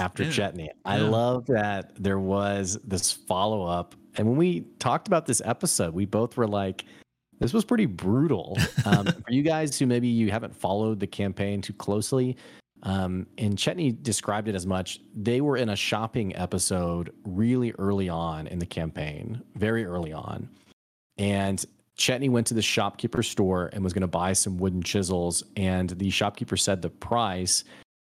[0.00, 0.68] after Yeah, Chetney.
[0.84, 1.08] I yeah.
[1.08, 3.94] love that there was this follow up.
[4.16, 6.84] And when we talked about this episode, we both were like,
[7.38, 8.56] this was pretty brutal.
[8.86, 12.36] Um, for you guys who maybe you haven't followed the campaign too closely,
[12.84, 15.00] um, and Chetney described it as much.
[15.12, 20.48] They were in a shopping episode really early on in the campaign, very early on.
[21.18, 21.64] And
[21.98, 25.42] Chetney went to the shopkeeper store and was going to buy some wooden chisels.
[25.56, 27.64] And the shopkeeper said the price,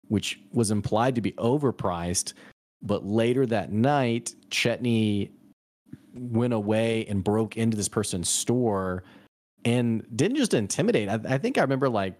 [0.08, 2.34] which was implied to be overpriced.
[2.82, 5.30] But later that night, Chetney
[6.14, 9.02] went away and broke into this person's store
[9.64, 11.08] and didn't just intimidate.
[11.08, 12.14] I, I think I remember like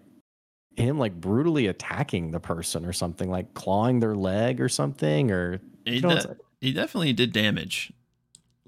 [0.77, 5.31] him like brutally attacking the person or something, like clawing their leg or something.
[5.31, 7.91] Or He, you know, de- it's- he definitely did damage,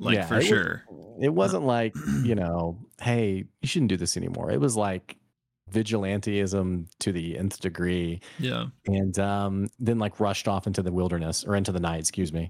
[0.04, 0.84] like Yeah, for it was- sure.
[1.22, 1.94] it wasn't like
[2.24, 4.52] you know hey you shouldn't do this anymore.
[4.52, 5.18] It was like
[5.72, 11.44] vigilanteism to the nth degree yeah, and um then like rushed off into the wilderness
[11.46, 12.50] or into the night excuse me.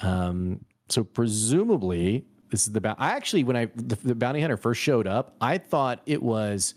[0.00, 4.56] Um so presumably this is the bou- i actually when i the, the bounty hunter
[4.56, 6.74] first showed up i thought it was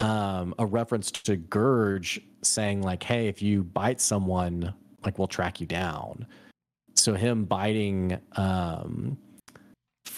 [0.00, 4.72] um a reference to gurge saying like hey if you bite someone
[5.04, 6.26] like we'll track you down.
[6.94, 9.16] So him biting um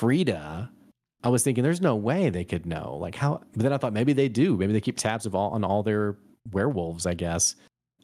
[0.01, 0.71] Frida,
[1.23, 2.97] I was thinking there's no way they could know.
[2.99, 4.57] Like how but then I thought maybe they do.
[4.57, 6.17] Maybe they keep tabs of all on all their
[6.53, 7.57] werewolves, I guess.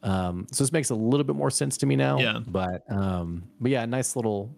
[0.03, 2.19] Um so this makes a little bit more sense to me now.
[2.19, 2.39] Yeah.
[2.45, 4.55] But um but yeah, nice little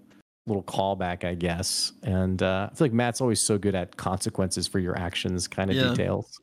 [0.48, 1.94] little callback, I guess.
[2.04, 5.70] And uh I feel like Matt's always so good at consequences for your actions kind
[5.70, 5.90] of Yeah.
[5.92, 6.42] details.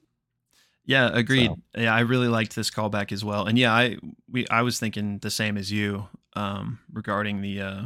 [0.86, 1.50] yeah, agreed.
[1.50, 3.44] So- Yeah, I really liked this callback as well.
[3.46, 3.98] And yeah, I
[4.30, 7.82] we I was thinking the same as you um regarding the uh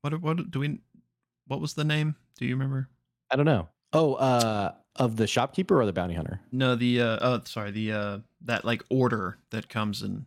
[0.00, 0.80] what what do we
[1.50, 2.14] what was the name?
[2.38, 2.88] Do you remember?
[3.28, 3.68] I don't know.
[3.92, 6.40] Oh, uh of the shopkeeper or the bounty hunter?
[6.52, 10.26] No, the uh oh sorry, the uh that like order that comes in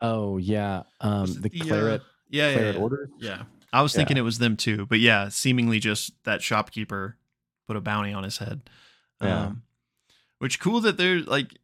[0.00, 0.84] Oh yeah.
[1.00, 2.80] Um it the, uh, claret yeah, yeah, claret yeah.
[2.80, 3.10] order.
[3.18, 3.42] Yeah.
[3.72, 3.96] I was Yeah.
[3.98, 7.16] thinking it was them too, but yeah, seemingly just that shopkeeper
[7.66, 8.60] put a bounty on his head.
[9.20, 9.46] Yeah.
[9.46, 9.62] Um
[10.38, 11.54] which cool that they're like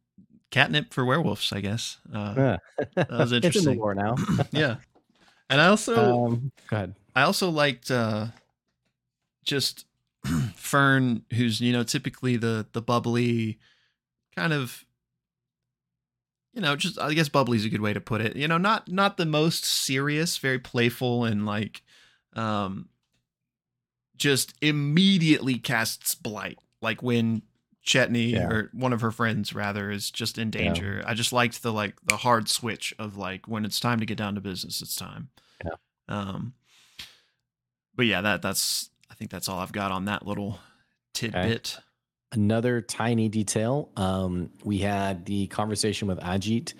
[0.51, 1.99] catnip for werewolves, I guess.
[2.13, 2.57] Uh, Yeah.
[2.95, 3.79] that was it's in the interesting.
[3.79, 4.15] lore now.
[4.51, 4.75] yeah,
[5.49, 6.95] and I also um, go ahead.
[7.15, 8.27] I also liked uh,
[9.49, 9.85] just
[10.55, 13.57] Fearne, who's you know typically the the bubbly
[14.35, 14.85] kind of
[16.53, 18.35] you know just I guess bubbly is a good way to put it.
[18.35, 21.81] You know, not not the most serious, very playful and like
[22.35, 22.89] um
[24.15, 26.59] just immediately casts blight.
[26.81, 27.41] Like when
[27.85, 28.47] Chetney Yeah.
[28.49, 30.59] or one of her friends rather is just in Yeah.
[30.59, 31.03] danger.
[31.07, 34.17] I just liked the like the hard switch of like when it's time to get
[34.17, 35.29] down to business, it's time.
[35.63, 35.75] Yeah.
[36.07, 36.53] Um
[37.95, 40.59] but yeah, that that's I think that's all I've got on that little
[41.13, 41.77] tidbit.
[42.31, 43.89] Another tiny detail.
[43.97, 46.73] Um, we had the conversation with Ajit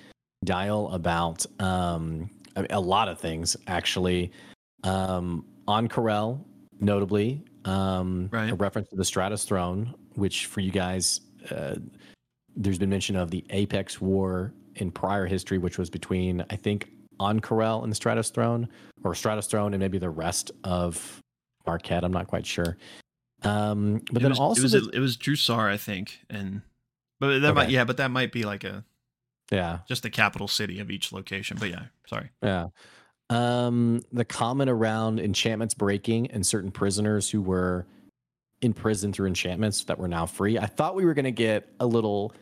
[0.46, 4.32] Dial about um, a, a lot of things, actually.
[4.84, 6.40] Um, Ank'Harel,
[6.80, 8.52] notably, um, Right.
[8.52, 11.22] a reference to the Stratus Throne, which for you guys,
[11.52, 11.76] uh,
[12.56, 16.90] there's been mention of the Apex War in prior history, which was between, I think,
[17.20, 18.70] Ank'Harel and the Stratus Throne,
[19.04, 21.20] or Stratus Throne and maybe the rest of
[21.70, 22.00] Marquet.
[22.02, 22.78] I'm not quite sure.
[23.44, 26.62] Um, but it then was, also, it was the- it was Jrusar, I think, and
[27.20, 28.84] but that might yeah, but that might be like a
[29.52, 31.58] yeah, just the capital city of each location.
[31.60, 32.30] But yeah, sorry.
[32.44, 32.68] Yeah.
[33.30, 37.86] Um, the comment around enchantments breaking and certain prisoners who were
[38.62, 40.58] in prison through enchantments that were now free.
[40.58, 42.34] I thought we were going to get a little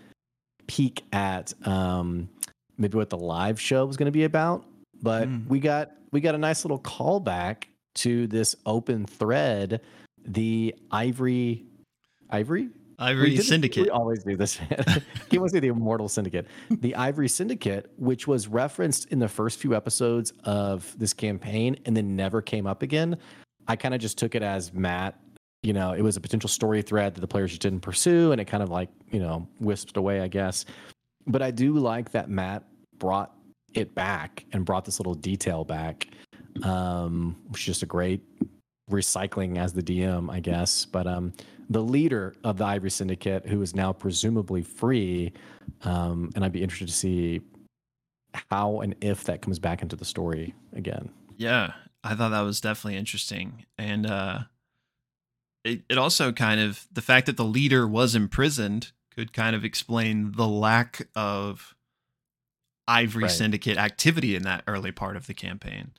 [0.67, 2.29] peek at um,
[2.77, 4.65] maybe what the live show was going to be about,
[5.01, 5.47] but Mm.
[5.47, 7.65] we got we got a nice little callback
[7.97, 9.81] to this open thread,
[10.25, 11.65] the Ivory
[12.29, 12.69] Ivory
[12.99, 13.83] Ivory Syndicate.
[13.83, 14.59] We always do this.
[15.29, 16.47] he wants to the Immortal Syndicate.
[16.69, 21.95] The Ivory Syndicate, which was referenced in the first few episodes of this campaign and
[21.95, 23.17] then never came up again.
[23.67, 25.19] I kind of just took it as Matt,
[25.61, 28.41] you know, it was a potential story thread that the players just didn't pursue and
[28.41, 30.65] it kind of like, you know, wisped away, I guess.
[31.27, 32.63] But I do like that Matt
[32.97, 33.33] brought
[33.73, 36.07] it back and brought this little detail back,
[36.63, 38.21] um, which is just a great
[38.89, 40.85] recycling as the DM, I guess.
[40.85, 41.33] But um,
[41.69, 45.33] the leader of the Ivory Syndicate, who is now presumably free,
[45.83, 47.41] um, and I'd be interested to see
[48.49, 51.09] how and if that comes back into the story again.
[51.37, 54.39] Yeah, I thought that was definitely interesting, and uh,
[55.63, 59.65] it it also kind of the fact that the leader was imprisoned could kind of
[59.65, 61.75] explain the lack of
[62.87, 63.31] Ivory Right.
[63.31, 65.91] Syndicate activity in that early part of the campaign.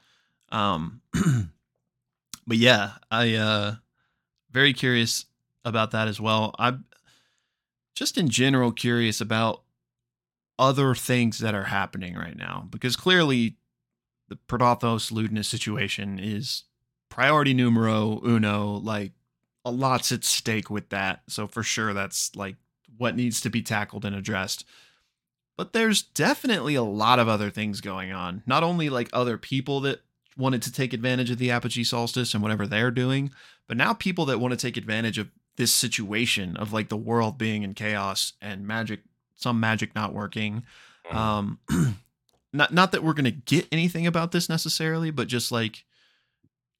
[0.51, 1.03] Um,
[2.47, 3.75] but yeah, I uh,
[4.51, 5.27] very curious
[5.65, 6.55] about that as well.
[6.59, 6.85] I'm
[7.95, 9.63] just in general curious about
[10.59, 13.57] other things that are happening right now because clearly
[14.29, 16.65] the Predathos Ludinus situation is
[17.09, 18.75] priority numero uno.
[18.75, 19.13] Like
[19.65, 21.23] a lot's at stake with that.
[21.29, 22.57] So for sure, that's like
[22.97, 24.65] what needs to be tackled and addressed.
[25.57, 28.43] But there's definitely a lot of other things going on.
[28.47, 30.01] Not only like other people that
[30.39, 33.31] wanted to take advantage of the apogee solstice and whatever they're doing,
[33.67, 37.37] but now people that want to take advantage of this situation of like the world
[37.37, 39.01] being in chaos and magic,
[39.35, 40.63] some magic not working.
[41.11, 41.59] Um,
[42.53, 45.85] not not that we're gonna get anything about this necessarily, but just like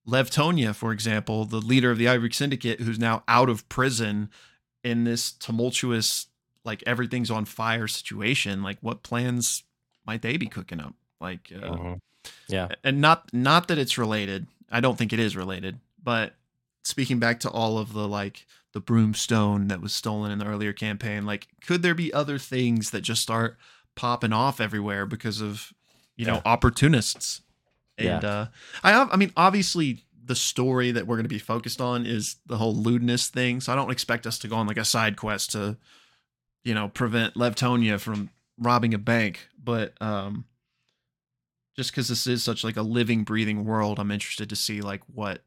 [0.07, 4.31] Levtonia, for example, the leader of the Ivory Syndicate, who's now out of prison
[4.83, 6.29] in this tumultuous,
[6.65, 8.63] like everything's on fire situation.
[8.63, 9.65] Like, what plans
[10.07, 10.95] might they be cooking up?
[11.21, 12.01] Like, uh, Mhm.
[12.49, 12.69] Yeah.
[12.85, 14.47] and not not that it's related.
[14.71, 16.35] I don't think it is related, but
[16.85, 20.73] speaking back to all of the like the brumestone that was stolen in the earlier
[20.73, 23.57] campaign, like could there be other things that just start
[23.97, 25.73] popping off everywhere because of
[26.17, 26.43] you know Yeah.
[26.45, 27.41] opportunists?
[27.99, 28.17] Yeah.
[28.17, 28.47] And uh
[28.85, 32.59] I I mean obviously the story that we're going to be focused on is the
[32.59, 35.53] whole Ludinus thing, so I don't expect us to go on like a side quest
[35.53, 35.79] to
[36.65, 40.45] you know prevent Levtonia from robbing a bank, but um
[41.79, 45.01] just because this is such like a living breathing world i'm interested to see like
[45.15, 45.43] what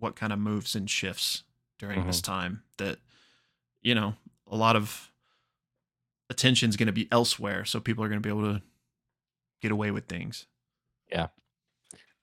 [0.00, 1.42] what kind of moves and shifts
[1.78, 2.96] during this time that
[3.82, 4.14] you know
[4.50, 5.12] a lot of
[6.30, 8.62] attention's going to be elsewhere so people are going to be able to
[9.60, 10.46] get away with things
[11.12, 11.28] Yeah.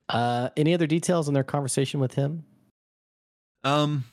[0.09, 2.45] Uh, any other details on their conversation with him?
[3.63, 4.05] um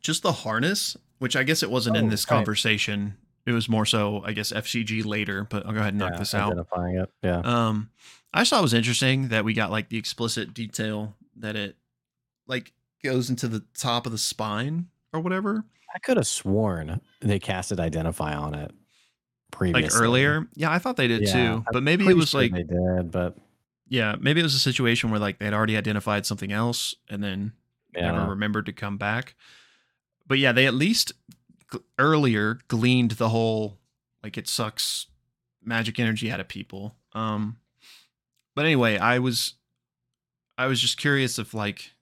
[0.00, 2.36] just the harness which i guess it wasn't in Oh, this right.
[2.36, 6.12] conversation it was more so i guess fcg later but i'll go ahead and knock
[6.12, 7.10] Yeah, this out Identifying it.
[7.22, 7.38] Yeah.
[7.40, 7.90] Um,
[8.38, 11.76] I just thought it was interesting that we got like the explicit detail that it
[12.46, 12.72] like
[13.02, 15.64] goes into the top of the spine or whatever.
[15.92, 18.70] I could have sworn they casted Identify on it
[19.50, 19.82] previously.
[19.82, 20.46] Like earlier.
[20.54, 21.64] Yeah, I thought they did Yeah, too.
[21.72, 23.36] But maybe it was sure like they did, but
[23.88, 27.54] yeah, maybe it was a situation where like they'd already identified something else and then
[27.92, 28.12] yeah.
[28.12, 29.34] never remembered to come back.
[30.28, 31.12] But yeah, they at least
[31.72, 33.78] g- earlier gleaned the whole
[34.22, 35.08] like it sucks
[35.60, 36.94] magic energy out of people.
[37.14, 37.56] Um,
[38.58, 39.54] but anyway, I was
[40.58, 41.92] I was just curious if like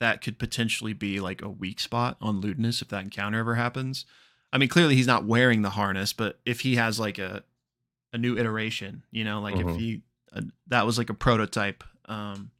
[0.00, 4.06] that could potentially be like a weak spot on Ludinus if that encounter ever happens.
[4.50, 7.44] I mean, clearly he's not wearing the harness, but if he has like a
[8.14, 12.50] a new iteration, you know, like if he uh, that was like a prototype, um,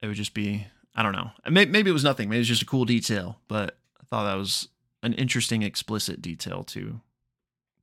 [0.00, 1.32] it would just be I don't know.
[1.50, 2.28] Maybe, maybe it was nothing.
[2.28, 4.68] Maybe it's just a cool detail, but I thought that was
[5.02, 7.00] an interesting explicit detail to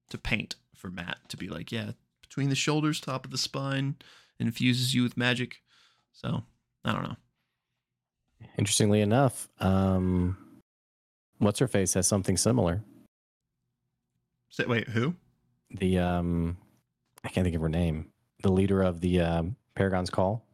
[0.09, 1.91] to paint for Matt to be like, yeah,
[2.21, 3.97] between the shoulders, top of the spine,
[4.43, 5.61] infuses you with magic.
[6.11, 6.43] So
[6.85, 7.15] I don't know.
[8.57, 10.37] Interestingly enough, um,
[11.39, 12.83] what's her face has something similar.
[14.49, 15.15] Say, wait, who?
[15.71, 16.57] The um,
[17.23, 18.11] I can't think of her name.
[18.43, 20.45] The leader of the um, Paragon's Call.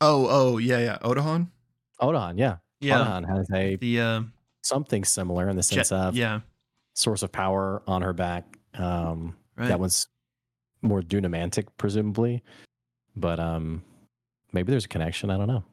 [0.00, 1.48] Oh, oh, yeah, yeah, Odahan.
[2.00, 2.56] Odon, yeah.
[2.80, 4.22] Yeah, Odon has a the uh,
[4.62, 6.40] something similar in the sense jet- of yeah,
[6.94, 8.58] source of power on her back.
[8.74, 9.68] Um, right.
[9.68, 10.08] That one's
[10.82, 12.42] more dunamantic, presumably.
[13.16, 13.82] But um,
[14.52, 15.30] maybe there's a connection.
[15.30, 15.64] I don't know.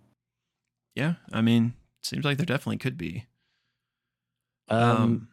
[0.96, 3.26] yeah, I mean, seems like there definitely could be.
[4.70, 5.28] Um, Um,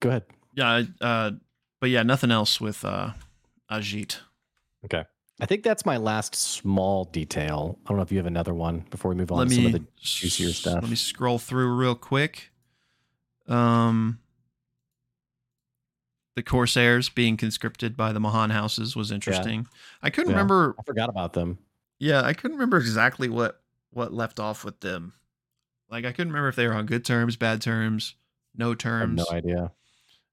[0.00, 0.24] go ahead.
[0.54, 1.32] yeah, uh,
[1.80, 3.10] but yeah, nothing else with uh,
[3.70, 4.18] Ajit.
[4.84, 5.04] Okay.
[5.40, 7.78] I think that's my last small detail.
[7.84, 9.56] I don't know if you have another one before we move on let to me
[9.56, 10.82] some of the juicier stuff.
[10.82, 12.50] Let me scroll through real quick.
[13.48, 14.20] Um,
[16.36, 19.66] the Corsairs being conscripted by the Mahan houses was interesting.
[20.02, 20.36] I couldn't Yeah.
[20.36, 20.74] remember.
[20.78, 21.58] I forgot about them.
[21.98, 23.60] Yeah, I couldn't remember exactly what
[23.92, 25.12] what left off with them.
[25.88, 28.14] Like I couldn't remember if they were on good terms, bad terms,
[28.56, 29.24] no terms.
[29.30, 29.70] no idea.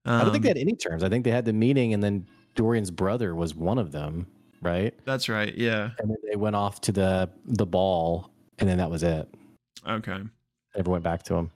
[0.04, 1.04] I don't think Um, they had any terms.
[1.04, 2.26] I think they had the meeting, and then
[2.56, 4.26] Dorian's brother was one of them,
[4.62, 4.98] right?
[5.06, 5.54] That's right.
[5.56, 5.92] Yeah.
[6.00, 9.30] And then they went off to the the ball, and then that was it.
[9.88, 10.18] Okay.
[10.76, 11.52] Never went back to him.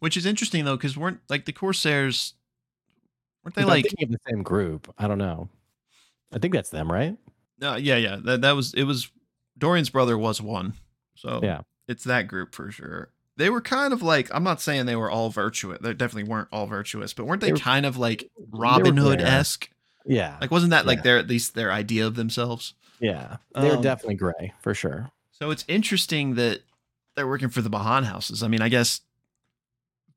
[0.00, 2.32] Which is interesting though, because weren't like the Corsairs
[3.44, 4.92] weren't they like the same group.
[4.98, 5.48] I don't know.
[6.32, 7.16] I think that's them, right?
[7.62, 8.16] Uh, yeah, yeah.
[8.24, 9.10] That that was it was
[9.56, 10.74] Dorian's brother was one.
[11.14, 11.60] So Yeah.
[11.86, 13.10] it's that group for sure.
[13.36, 15.78] They were kind of like I'm not saying they were all virtuous.
[15.80, 19.20] They definitely weren't all virtuous, but weren't they, They were- kind of like Robin Hood
[19.20, 19.68] esque?
[20.06, 20.36] Yeah.
[20.40, 21.02] Like wasn't that like Yeah.
[21.02, 22.74] their at least their idea of themselves?
[23.00, 23.36] yeah.
[23.54, 25.10] They're Um, definitely gray for sure.
[25.32, 26.62] So it's interesting that
[27.16, 28.42] they're working for the Mahan houses.
[28.42, 29.00] I mean, I guess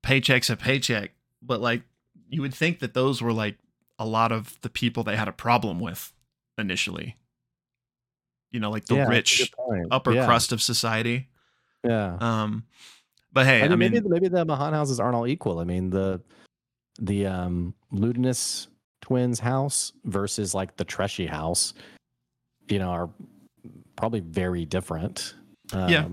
[0.02, 1.12] paycheck's a paycheck,
[1.42, 1.84] but like
[2.30, 3.58] you would think that those were like
[4.00, 6.14] a lot of the people they had a problem with
[6.58, 7.18] initially.
[8.52, 9.52] You know, like the yeah, rich
[9.92, 10.26] upper yeah.
[10.26, 11.30] crust of society.
[11.84, 12.18] Yeah.
[12.20, 12.64] Um,
[13.34, 15.60] but hey, I I mean, mean, maybe maybe the Mahan houses aren't all equal.
[15.60, 16.22] I mean, the
[17.00, 18.68] the um Ludinus
[19.02, 21.74] twins house versus like the Treshy house,
[22.68, 23.10] you know, are
[23.96, 25.36] probably very different.
[25.74, 26.08] Um, Yeah.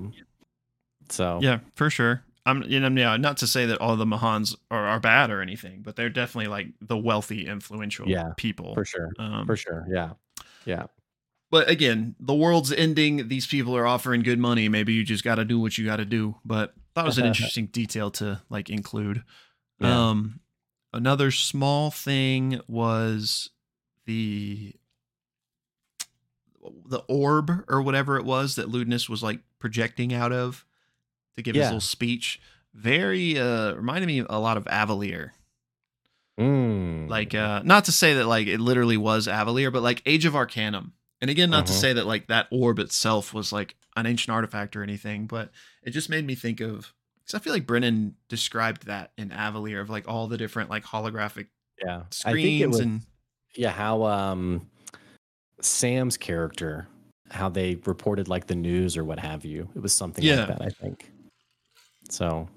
[1.11, 2.25] So yeah, for sure.
[2.47, 5.41] I'm, you know, yeah, not to say that all the Mahans are, are bad or
[5.41, 8.75] anything, but they're definitely like the wealthy, influential Yeah, people.
[8.75, 9.87] for sure, Um, for sure.
[9.91, 10.11] Yeah,
[10.67, 10.87] yeah,
[11.51, 13.29] but again, the world's ending.
[13.29, 14.69] These people are offering good money.
[14.69, 16.37] Maybe you just got to do what you got to do.
[16.45, 19.23] But that was an interesting detail to like include.
[19.81, 20.11] Yeah.
[20.11, 20.41] Um,
[20.93, 23.51] another small thing was
[24.07, 24.75] the
[26.87, 30.65] the orb or whatever it was that Ludinus was like projecting out of
[31.37, 32.41] to give his little speech.
[32.75, 35.31] Very uh reminded me a lot of Avalir.
[36.39, 37.09] Mm.
[37.09, 40.35] Like uh not to say that like it literally was Avalir, but like Age of
[40.35, 40.93] Arcanum.
[41.21, 41.81] And again, not to Mhm.
[41.81, 45.51] say that like that orb itself was like an ancient artifact or anything, but
[45.85, 49.81] it just made me think of because I feel like Brennan described that in Avalir
[49.81, 51.47] of like all the different like holographic
[51.85, 52.03] yeah.
[52.11, 53.01] Screens was and
[53.57, 54.69] yeah how um
[55.61, 56.89] Sam's character,
[57.31, 59.69] how they reported like the news or what have you.
[59.77, 60.47] It was something Yeah.
[60.47, 60.63] like that.
[60.63, 61.11] I think.
[62.15, 62.49] So,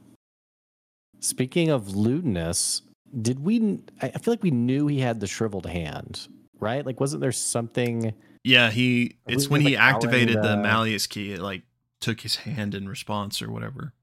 [1.20, 2.82] speaking of Ludinus,
[3.22, 3.80] did we?
[4.01, 6.28] I feel like we knew he had the shriveled hand,
[6.60, 6.86] right?
[6.86, 8.14] Like, wasn't there something?
[8.43, 11.64] yeah, he it's when he like, powering activated the the- Malleus key, it like
[11.99, 13.93] took his hand in response or whatever.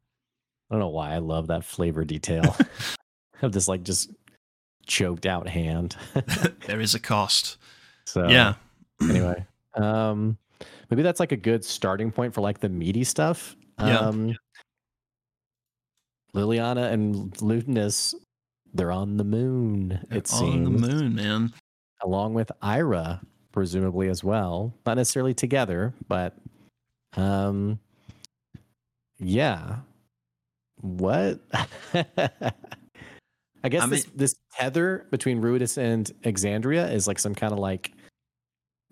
[0.70, 2.56] I don't know why I love that flavor detail
[3.42, 4.10] of this like just
[4.86, 5.96] choked out hand.
[6.66, 7.58] there is a cost.
[8.06, 8.54] so yeah.
[9.02, 9.44] anyway
[9.74, 10.36] um
[10.90, 14.08] maybe that's like a good starting point for like the meaty stuff Yeah.
[16.34, 18.14] Liliana and ludinus
[18.74, 20.80] they're on the moon it on seems.
[20.80, 21.52] the moon, man.
[22.02, 23.20] along with ira
[23.52, 24.74] presumably as well.
[24.84, 26.34] Not necessarily together but
[27.16, 27.78] um
[29.18, 29.76] yeah.
[30.80, 31.40] What?
[33.64, 37.58] I guess I this this tether between Ruidus and exandria is like some kind of
[37.58, 37.92] like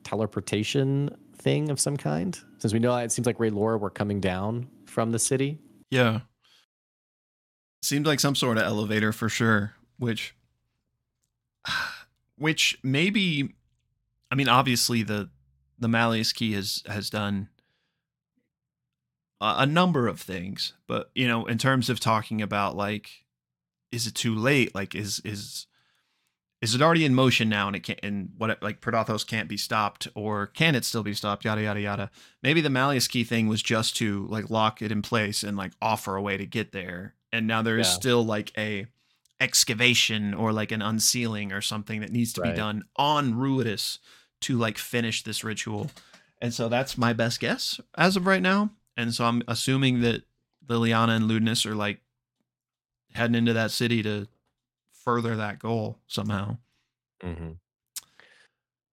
[0.04, 2.38] teleportation thing of some kind?
[2.58, 5.58] Since we know it seems like ray laura were coming down from the city.
[5.90, 6.20] Yeah.
[7.82, 10.34] Seems like some sort of elevator for sure, which
[12.36, 13.54] which maybe
[14.30, 15.30] I mean obviously the
[15.78, 17.48] the Malleus key has has done
[19.40, 23.10] a, a number of things, but you know, in terms of talking about like
[23.90, 24.74] is it too late?
[24.74, 25.66] Like is is
[26.60, 29.56] is it already in motion now and it can't and what like Predathos can't be
[29.56, 31.44] stopped or can it still be stopped?
[31.44, 32.10] Yada yada yada.
[32.44, 35.72] Maybe the Malleus key thing was just to like lock it in place and like
[35.82, 37.92] offer a way to get there and now there is Yeah.
[37.94, 38.86] still like a
[39.40, 42.50] excavation or like an unsealing or something that needs to Right.
[42.52, 43.98] be done on Ruidus
[44.42, 45.90] to like finish this ritual
[46.40, 50.22] and so that's my best guess as of right now and so I'm assuming that
[50.68, 52.00] Liliana and Ludinus are like
[53.14, 54.28] heading into that city to
[54.92, 56.58] further that goal somehow.
[57.22, 57.56] Mhm.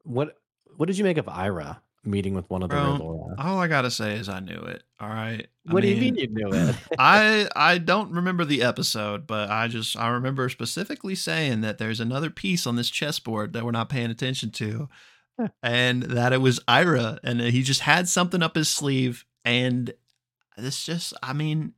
[0.04, 0.36] What
[0.78, 3.36] What did you make of Ira meeting with one of the Bro, Laura?
[3.38, 4.84] All I gotta say is I knew it.
[5.00, 5.48] All right.
[5.68, 6.76] I What do you mean you knew it?
[7.00, 12.00] I I don't remember the episode, but I just I remember specifically saying that there's
[12.00, 14.90] another piece on this chessboard that we're not paying attention to,
[15.64, 19.94] and that it was Ira, and he just had something up his sleeve, and
[20.58, 21.74] this just I mean,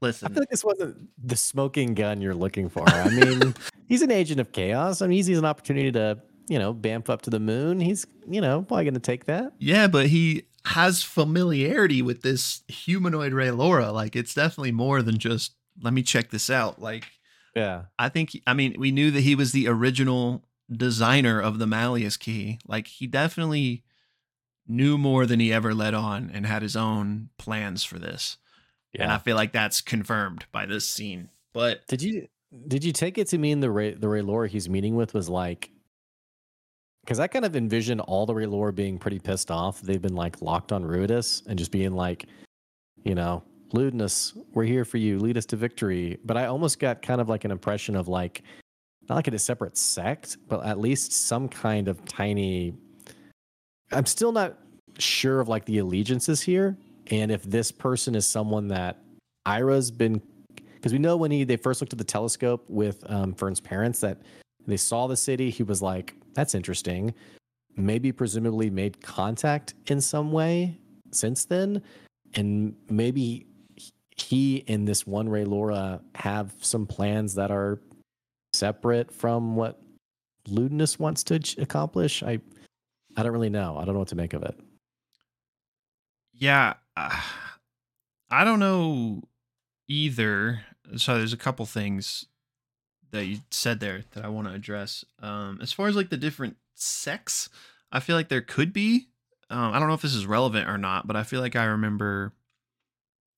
[0.00, 2.88] Listen, I feel like this wasn't the smoking gun you're looking for.
[2.88, 3.54] I mean,
[3.86, 5.02] he's an agent of chaos.
[5.02, 6.18] I mean, he's, sees an opportunity to,
[6.50, 7.78] you know, bamf up to the moon.
[7.78, 9.52] He's, you know, probably going to take that.
[9.60, 13.92] Yeah, but he has familiarity with this humanoid Ray Laura.
[13.92, 16.82] Like it's definitely more than just let me check this out.
[16.82, 17.06] Like
[17.54, 17.84] Yeah.
[17.98, 22.16] I think I mean we knew that he was the original designer of the Malleus
[22.16, 22.58] key.
[22.66, 23.84] Like he definitely
[24.66, 28.38] knew more than he ever let on and had his own plans for this.
[28.92, 29.04] Yeah.
[29.04, 31.30] And I feel like that's confirmed by this scene.
[31.52, 32.26] But Did you
[32.66, 35.28] did you take it to mean the Ray the Ray Laura he's meeting with was
[35.28, 35.70] like
[37.10, 39.80] because I kind of envision all the Ray Laura being pretty pissed off.
[39.80, 42.26] They've been like locked on Ruidus and just being like,
[43.02, 43.42] you know,
[43.72, 45.18] Ludinus, we're here for you.
[45.18, 46.20] Lead us to victory.
[46.24, 48.44] But I almost got kind of like an impression of like
[49.08, 52.74] not like a separate sect, but at least some kind of tiny.
[53.90, 54.56] I'm still not
[55.00, 59.02] sure of like the allegiances here, and if this person is someone that
[59.46, 60.22] Ira's been
[60.76, 63.98] because we know when he they first looked at the telescope with um, Fearne's parents
[63.98, 64.18] that
[64.66, 67.14] they saw the city, he was like, "That's interesting."
[67.76, 70.78] Maybe presumably made contact in some way
[71.12, 71.82] since then,
[72.34, 73.46] and maybe
[74.16, 77.80] he and this one Ray Laura have some plans that are
[78.52, 79.80] separate from what
[80.48, 82.22] Ludinus wants to accomplish.
[82.22, 82.40] I
[83.16, 83.76] I don't really know.
[83.78, 84.58] I don't know what to make of it.
[86.34, 87.20] yeah, uh,
[88.30, 89.22] I don't know
[89.88, 90.64] either.
[90.96, 92.26] So there's a couple things
[93.10, 95.04] that you said there that I want to address.
[95.20, 97.48] Um, as far as like the different sects,
[97.92, 99.08] I feel like there could be.
[99.50, 101.64] Um, I don't know if this is relevant or not, but I feel like I
[101.64, 102.32] remember.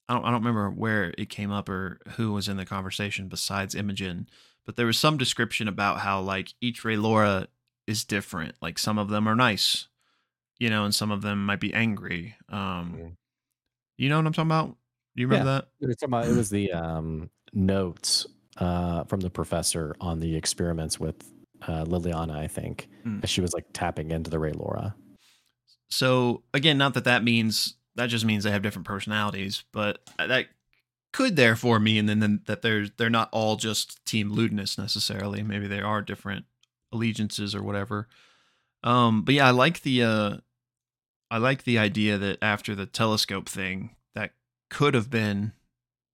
[0.09, 0.25] I don't.
[0.25, 4.29] I don't remember where it came up or who was in the conversation besides Imogen,
[4.67, 7.49] but there was some description about how like each Ray Laura
[7.87, 8.55] is different.
[8.61, 9.89] Like some of them are nice,
[10.59, 12.37] you know, and some of them might be angry.
[12.49, 13.17] Um, Mm.
[13.97, 14.77] you know what I'm talking about?
[15.17, 15.69] Do you remember that?
[15.81, 18.27] It was, about- it was the um, notes
[18.59, 21.17] uh, from the professor on the experiments with
[21.63, 22.89] uh, Liliana, I think.
[23.07, 23.25] Mm.
[23.25, 24.95] as She was like tapping into the Ray Laura.
[25.91, 30.49] So again, not that that means that just means they have different personalities, but that
[31.13, 35.43] could therefore mean then, then that they're they're not all just Team Ludinus necessarily.
[35.43, 36.47] Maybe they are different
[36.93, 38.09] allegiances or whatever.
[38.83, 40.37] Um, but yeah, I like the uh,
[41.31, 44.33] I like the idea that after the telescope thing, that
[44.71, 45.53] could have been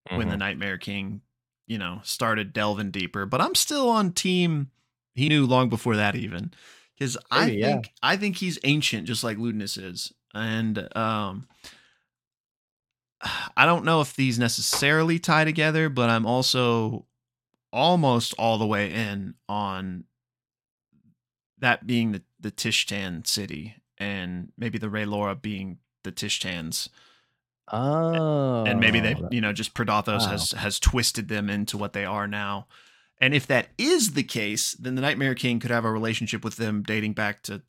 [0.09, 1.21] when the Nightmare King,
[1.69, 3.25] you know, started delving deeper.
[3.25, 4.71] But I'm still on team.
[5.13, 6.51] He knew long before that even,
[6.97, 7.65] because I yeah.
[7.65, 11.47] think I think he's ancient, just like Ludinus is, and um,
[13.55, 17.05] I don't know if these necessarily tie together, but I'm also
[17.71, 20.05] almost all the way in on
[21.59, 26.89] that being the the Tishtan city, and maybe the Ray Laura being the Tishtans
[27.71, 30.27] Oh, and maybe they you know just Predathos Wow.
[30.27, 32.67] has has twisted them into what they are now
[33.21, 36.55] and if that is the case then the nightmare king could have a relationship with
[36.55, 37.61] them dating back to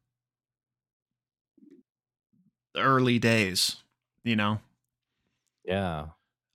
[2.74, 3.76] the early days
[4.24, 4.60] you know
[5.64, 6.06] yeah.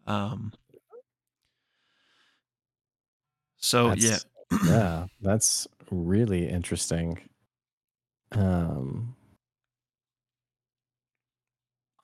[0.07, 0.51] um
[3.57, 4.25] so yeah That's-
[4.67, 7.19] yeah, that's really interesting.
[8.31, 9.15] Um,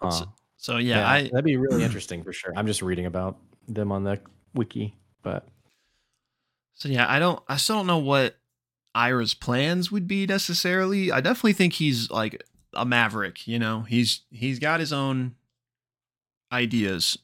[0.01, 0.09] huh.
[0.11, 0.33] so
[0.77, 2.53] yeah, i that'd be really interesting for sure.
[2.55, 3.37] I'm just reading about
[3.67, 4.19] them on the
[4.53, 5.47] wiki, but
[6.73, 8.37] so yeah i don't i still don't know what
[8.95, 12.43] ira's plans would be necessarily i definitely think he's like
[12.73, 15.35] a maverick you know he's he's got his own
[16.51, 17.17] ideas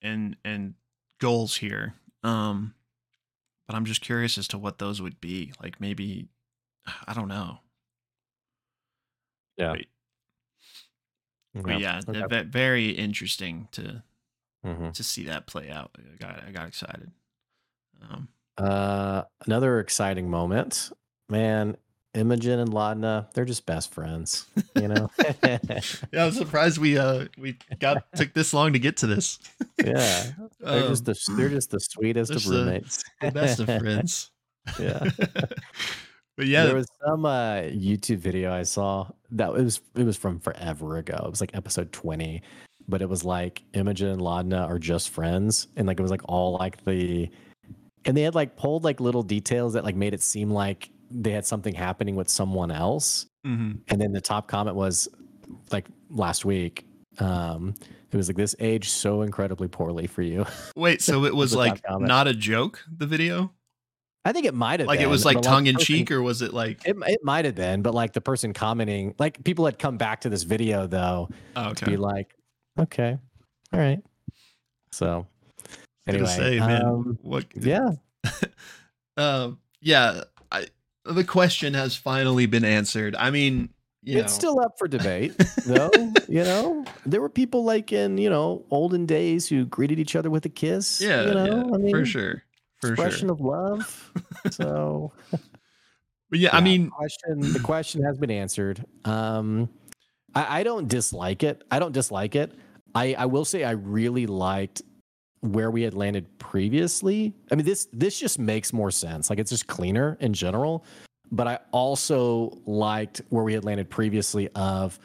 [0.00, 0.74] and and
[1.18, 2.74] goals here um
[3.66, 6.28] but i'm just curious as to what those would be like maybe
[7.06, 7.58] I don't know.
[9.56, 9.72] Yeah.
[9.72, 9.88] Wait,
[11.54, 12.22] but yeah, okay.
[12.28, 14.02] ve- very interesting to
[14.64, 14.92] Mhm.
[14.92, 15.90] to see that play out.
[15.98, 17.10] I got I got excited.
[18.02, 18.28] Um,
[18.58, 20.90] Uh, another exciting moment,
[21.28, 21.76] man.
[22.12, 24.44] Imogen and Laudna, they're just best friends,
[24.74, 25.08] you know.
[25.44, 29.38] yeah, I'm surprised we uh we got took this long to get to this.
[29.78, 33.04] yeah, they're just Um, the they're just the sweetest of just the- roommates.
[33.20, 34.30] the best of friends.
[34.80, 35.08] yeah.
[36.40, 40.16] But yeah, There was some uh, YouTube video I saw that it was it was
[40.16, 41.20] from forever ago.
[41.26, 42.40] It was like episode 20,
[42.88, 45.68] but it was like Imogen and Laudna are just friends.
[45.76, 47.28] And like it was like all like the
[48.06, 51.32] and they had like pulled like little details that like made it seem like they
[51.32, 53.26] had something happening with someone else.
[53.46, 53.78] mhm.
[53.88, 55.10] And then the top comment was
[55.70, 56.86] like last week.
[57.18, 57.74] Um,
[58.10, 60.46] it was like this aged so incredibly poorly for you.
[60.74, 61.02] wait.
[61.02, 62.82] So it was like not a joke.
[62.96, 63.52] The video,
[64.24, 66.42] I think it might have like it was like tongue in person- cheek, or was
[66.42, 66.86] it like?
[66.86, 70.20] It, it might have been, but like the person commenting, like people had come back
[70.22, 72.34] to this video though Oh, to be like,
[72.78, 73.16] okay,
[73.72, 74.00] all right.
[74.92, 75.26] So
[76.06, 77.46] anyway, say, man, um, what?
[77.54, 77.92] yeah,
[79.16, 80.22] Um, yeah.
[80.52, 80.66] I
[81.04, 83.16] the question has finally been answered.
[83.16, 83.70] I mean,
[84.02, 85.90] you it's know, still up for debate though.
[86.28, 90.28] you know, there were people like in you know olden days who greeted each other
[90.30, 91.00] with a kiss.
[91.00, 92.42] yeah, you know, yeah, I mean, for sure,
[92.82, 93.32] expression sure.
[93.32, 94.12] of love.
[94.50, 95.12] So
[96.30, 98.84] But yeah, I mean, the question the question has been answered.
[99.04, 99.68] Um,
[100.34, 101.64] I, I don't dislike it.
[101.70, 102.52] I don't dislike it.
[102.94, 104.82] I, I will say I really liked
[105.40, 107.34] where we had landed previously.
[107.50, 109.28] I mean, this this just makes more sense.
[109.28, 110.84] Like it's just cleaner in general.
[111.32, 114.98] But I also liked where we had landed previously of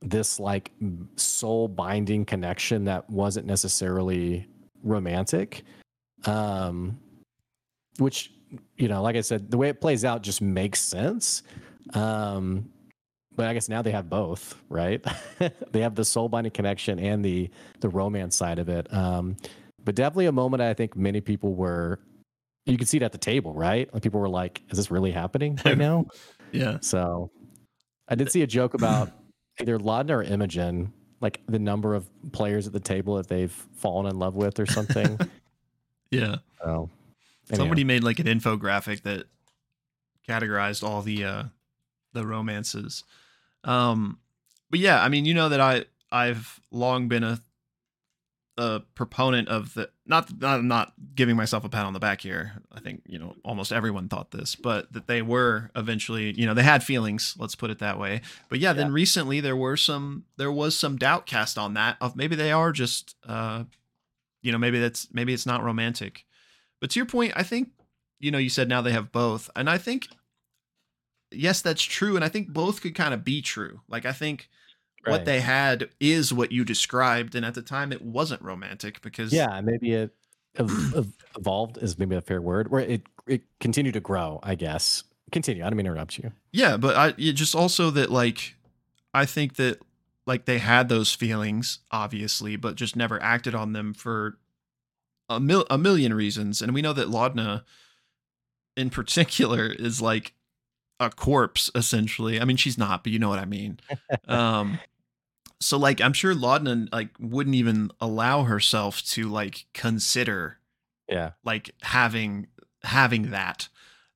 [0.00, 0.72] this like
[1.16, 4.46] soul binding connection that wasn't necessarily
[4.82, 5.62] romantic.
[6.26, 6.98] Um,
[7.98, 8.32] which
[8.76, 11.42] you know, like I said, the way it plays out just makes sense.
[11.92, 12.70] Um,
[13.36, 15.04] but I guess now they have both, right?
[15.72, 18.92] they have the soul binding connection and the the romance side of it.
[18.92, 19.36] Um,
[19.82, 22.00] but definitely a moment I think many people were.
[22.66, 23.92] You could see it at the table, right?
[23.92, 26.06] Like people were like, "Is this really happening right now?"
[26.52, 27.30] yeah, So,
[28.08, 29.10] I did see a joke about
[29.60, 30.90] either Laudna or Imogen,
[31.20, 34.64] like the number of players at the table that they've fallen in love with or
[34.64, 35.18] something.
[36.10, 36.36] yeah.
[36.62, 36.88] so,
[37.50, 37.62] anyhow.
[37.62, 39.26] Somebody made like an infographic that
[40.28, 41.44] categorized all the uh
[42.12, 43.04] the romances.
[43.64, 44.18] Um
[44.70, 47.40] but yeah, I mean, you know that I I've long been a
[48.56, 52.52] a proponent of the not not not giving myself a pat on the back here.
[52.72, 56.54] I think, you know, almost everyone thought this, but that they were eventually, you know,
[56.54, 58.20] they had feelings, let's put it that way.
[58.48, 62.14] But yeah, then recently there were some there was some doubt cast on that of
[62.14, 63.64] maybe they are just uh
[64.42, 66.24] you know, maybe that's maybe it's not romantic.
[66.80, 67.68] But to your point, I think,
[68.20, 69.50] you know, you said now they have both.
[69.56, 70.08] And I think,
[71.30, 72.16] yes, that's true.
[72.16, 73.80] And I think both could kind of be true.
[73.88, 74.48] Like, I think
[75.06, 77.34] what they had is what you described.
[77.34, 80.14] And at the time, it wasn't romantic because, Yeah, maybe it
[80.56, 84.40] ev- ev- evolved is maybe a fair word, where it it continued to grow.
[84.42, 85.04] I guess.
[85.32, 85.62] Continue.
[85.64, 86.32] I don't mean to interrupt you.
[86.52, 88.54] yeah, but I just also that, like,
[89.14, 89.80] I think that,
[90.26, 94.38] like, they had those feelings, obviously, but just never acted on them for
[95.28, 96.60] a, mil- a million reasons.
[96.62, 97.64] And we know that Laudna,
[98.76, 100.34] in particular, is like
[101.00, 102.40] a corpse, essentially.
[102.40, 103.80] I mean, she's not, but you know what I mean.
[104.28, 104.78] um,
[105.60, 110.58] so like I'm sure Laudna like wouldn't even allow herself to like consider
[111.08, 111.30] Yeah.
[111.44, 112.48] like having
[112.82, 113.68] having that.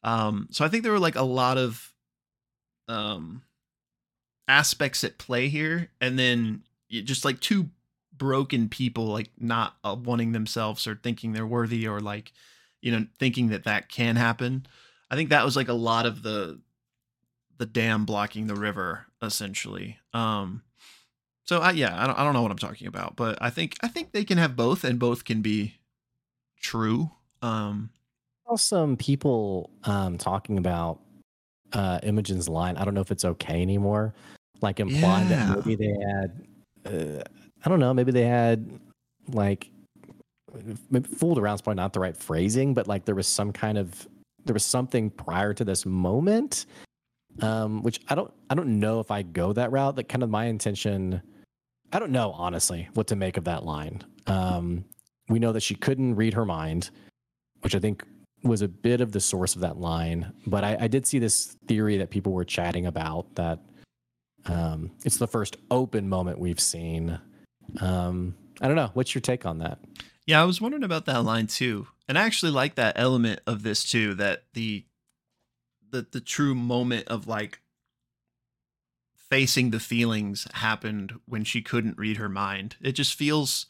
[0.03, 1.93] Um, so I think there were like a lot of
[2.87, 3.43] um
[4.47, 7.69] aspects at play here, and then just like two
[8.19, 12.33] broken people like not uh, wanting themselves or thinking they're worthy or like
[12.83, 14.67] you know thinking that that can happen.
[15.11, 16.61] I think that was like a lot of the
[17.59, 19.99] the dam blocking the river essentially.
[20.15, 20.63] Um,
[21.45, 23.77] so I, yeah, I don't, I don't know what I'm talking about, but I think
[23.83, 25.75] I think they can have both, and both can be
[26.61, 27.11] true.
[27.43, 27.91] Um,
[28.57, 31.01] some people um, talking about
[31.73, 32.77] uh, Imogen's line.
[32.77, 34.15] I don't know if it's okay anymore.
[34.61, 35.47] Like implying Yeah.
[35.55, 37.23] that maybe they had, uh,
[37.65, 38.71] I don't know, maybe they had
[39.29, 39.71] like
[40.91, 43.79] maybe fooled around is probably not the right phrasing, but like there was some kind
[43.79, 44.07] of
[44.45, 46.67] there was something prior to this moment,
[47.43, 49.97] um, which I don't I don't know if I go that route.
[49.97, 51.23] That kind of my intention.
[51.93, 54.03] I don't know honestly what to make of that line.
[54.27, 54.85] Um,
[55.29, 56.91] we know that she couldn't read her mind,
[57.61, 58.05] which I think
[58.43, 60.33] was a bit of the source of that line.
[60.47, 63.59] But I, I did see this theory that people were chatting about that
[64.47, 67.19] um, it's the first open moment we've seen.
[67.81, 68.91] Um, I don't know.
[68.95, 69.79] What's your take on that?
[70.27, 71.87] Yeah, I was wondering about that line too.
[72.09, 74.85] And I actually like that element of this too that the
[75.91, 77.61] the the true moment of like
[79.17, 82.77] facing the feelings happened when she couldn't read her mind.
[82.81, 83.67] It just feels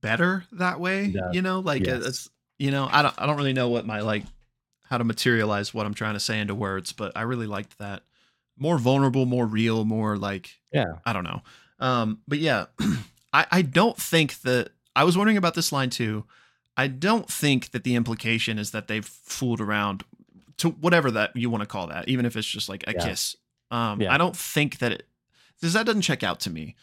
[0.00, 1.32] better that way, Yeah.
[1.32, 1.60] you know?
[1.60, 2.04] Like Yes.
[2.06, 2.28] it's
[2.58, 4.24] you know, I don't I don't really know what my like
[4.84, 8.02] how to materialize what I'm trying to say into words, but I really liked that.
[8.58, 10.98] More vulnerable, more real, more like Yeah.
[11.04, 11.42] I don't know.
[11.82, 12.66] Um, but yeah,
[13.32, 16.24] I, I don't think that I was wondering about this line too.
[16.76, 20.04] I don't think that the implication is that they've fooled around
[20.58, 23.04] to whatever that you want to call that, even if it's just like a Yeah.
[23.08, 23.36] kiss.
[23.70, 24.14] Um, Yeah.
[24.14, 25.08] I don't think that it
[25.60, 26.76] because that doesn't check out to me,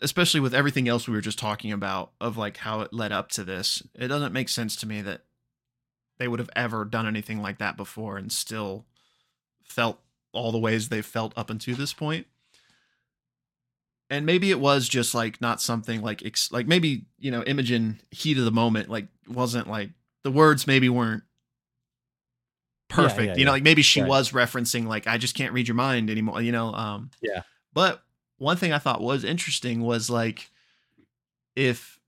[0.00, 3.30] especially with everything else we were just talking about of like how it led up
[3.30, 3.82] to this.
[3.94, 5.22] It doesn't make sense to me that
[6.18, 8.86] they would have ever done anything like that before and still
[9.64, 10.00] felt
[10.32, 12.26] all the ways they felt up until this point
[14.10, 18.00] and maybe it was just like not something like ex- like maybe you know Imogen
[18.10, 19.90] heat of the moment like wasn't like
[20.22, 21.22] the words maybe weren't
[22.88, 23.54] perfect yeah, you know yeah.
[23.54, 24.08] like maybe she Right.
[24.08, 27.42] was referencing like I just can't read your mind anymore you know um Yeah.
[27.72, 28.02] but
[28.38, 30.50] one thing I thought was interesting was like
[31.56, 31.98] if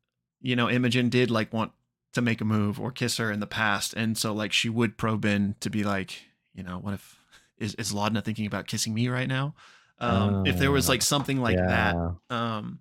[0.40, 1.72] you know Imogen did like want
[2.12, 4.96] to make a move or kiss her in the past and so like she would
[4.96, 6.22] probe in to be like
[6.54, 7.18] you know what if
[7.58, 9.54] is is Laudna thinking about kissing me right now
[10.00, 11.94] um if there was Oh, like something like that
[12.30, 12.78] um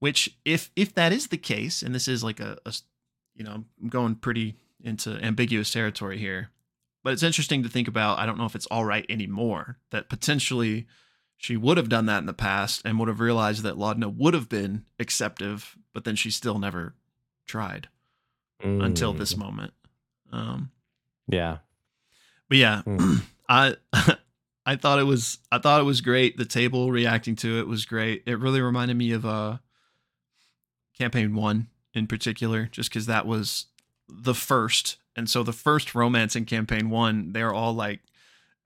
[0.00, 2.58] which if if that is the case and this is like a,
[3.34, 6.50] you know i'm going pretty into ambiguous territory here
[7.02, 10.08] but it's interesting to think about i don't know if it's all right anymore that
[10.08, 10.86] potentially
[11.36, 14.34] she would have done that in the past and would have realized that laudna would
[14.34, 16.94] have been acceptive but then she still never
[17.46, 17.88] tried
[18.62, 19.18] until Mm.
[19.18, 19.72] this moment
[20.32, 20.70] um
[21.28, 21.58] Yeah.
[22.48, 23.16] but yeah, Hmm.
[23.48, 23.76] I
[24.66, 26.36] I thought it was I thought it was great.
[26.36, 28.22] The table reacting to it was great.
[28.26, 29.58] It really reminded me of uh
[30.98, 33.66] campaign one in particular, just because that was
[34.08, 34.96] the first.
[35.16, 38.00] And so the first romance in campaign one, they're all like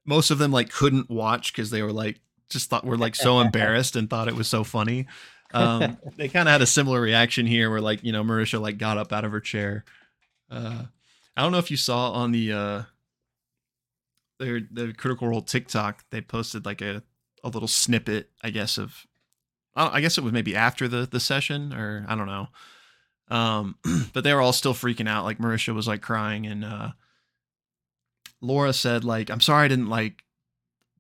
[0.04, 3.40] most of them like couldn't watch because they were like just thought were like so
[3.40, 5.06] embarrassed and thought it was so funny.
[5.52, 8.78] Um they kind of had a similar reaction here where like, you know, Marisha like
[8.78, 9.84] got up out of her chair.
[10.50, 10.84] Uh
[11.36, 12.82] I don't know if you saw on the uh
[14.38, 17.02] their the critical role TikTok, they posted like a,
[17.44, 19.06] a little snippet, I guess, of
[19.76, 22.48] I guess it was maybe after the the session or I don't know.
[23.30, 23.76] Um,
[24.12, 25.24] but they were all still freaking out.
[25.24, 26.90] Like Marisha was like crying, and uh,
[28.40, 30.24] Laura said like, "I'm sorry I didn't like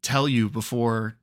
[0.02, 1.16] tell you before."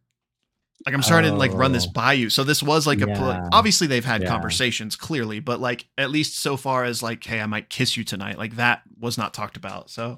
[0.85, 1.91] Like I'm sorry I didn't like run this Oh.
[1.93, 2.29] by you.
[2.29, 4.27] So this was like a pl- obviously they've had Yeah.
[4.27, 8.03] conversations clearly, but like at least so far as like, hey, I might kiss you
[8.03, 9.89] tonight, like that was not talked about.
[9.89, 10.17] So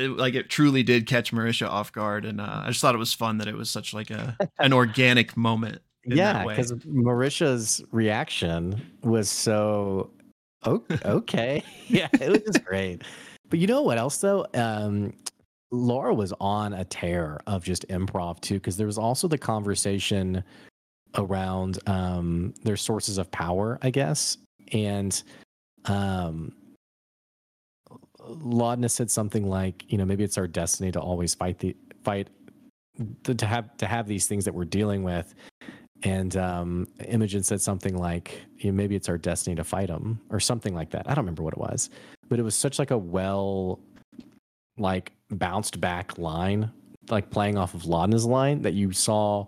[0.00, 2.98] it, like it truly did catch Marisha off guard, and uh, I just thought it
[2.98, 5.80] was fun that it was such like a an organic moment.
[6.04, 10.10] in yeah, because Marisha's reaction was so
[10.64, 11.62] o- okay.
[11.88, 13.02] yeah, it was just great.
[13.48, 14.46] But you know what else though?
[14.54, 15.12] Um,
[15.72, 20.42] Laura was on a tear of just improv too, because there was also the conversation
[21.16, 24.36] around um, their sources of power, I guess,
[24.72, 25.22] and
[25.86, 26.52] um,
[28.28, 32.28] Laudna said something like, you know, maybe it's our destiny to always fight the fight
[33.24, 35.34] to, to have to have these things that we're dealing with
[36.02, 40.20] and um, Imogen said something like, you know, "Maybe it's our destiny to fight them,"
[40.30, 41.08] or something like that.
[41.08, 41.90] I don't remember what it was,
[42.28, 43.80] but it was such like a well,
[44.78, 46.70] like bounced back line,
[47.10, 49.46] like playing off of Laudna's line that you saw.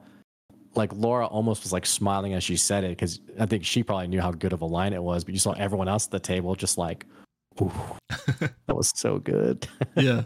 [0.74, 4.08] Like Laura almost was like smiling as she said it because I think she probably
[4.08, 6.18] knew how good of a line it was, but you saw everyone else at the
[6.18, 7.04] table just like,
[7.60, 7.72] "Ooh,
[8.38, 10.24] that was so good." yeah,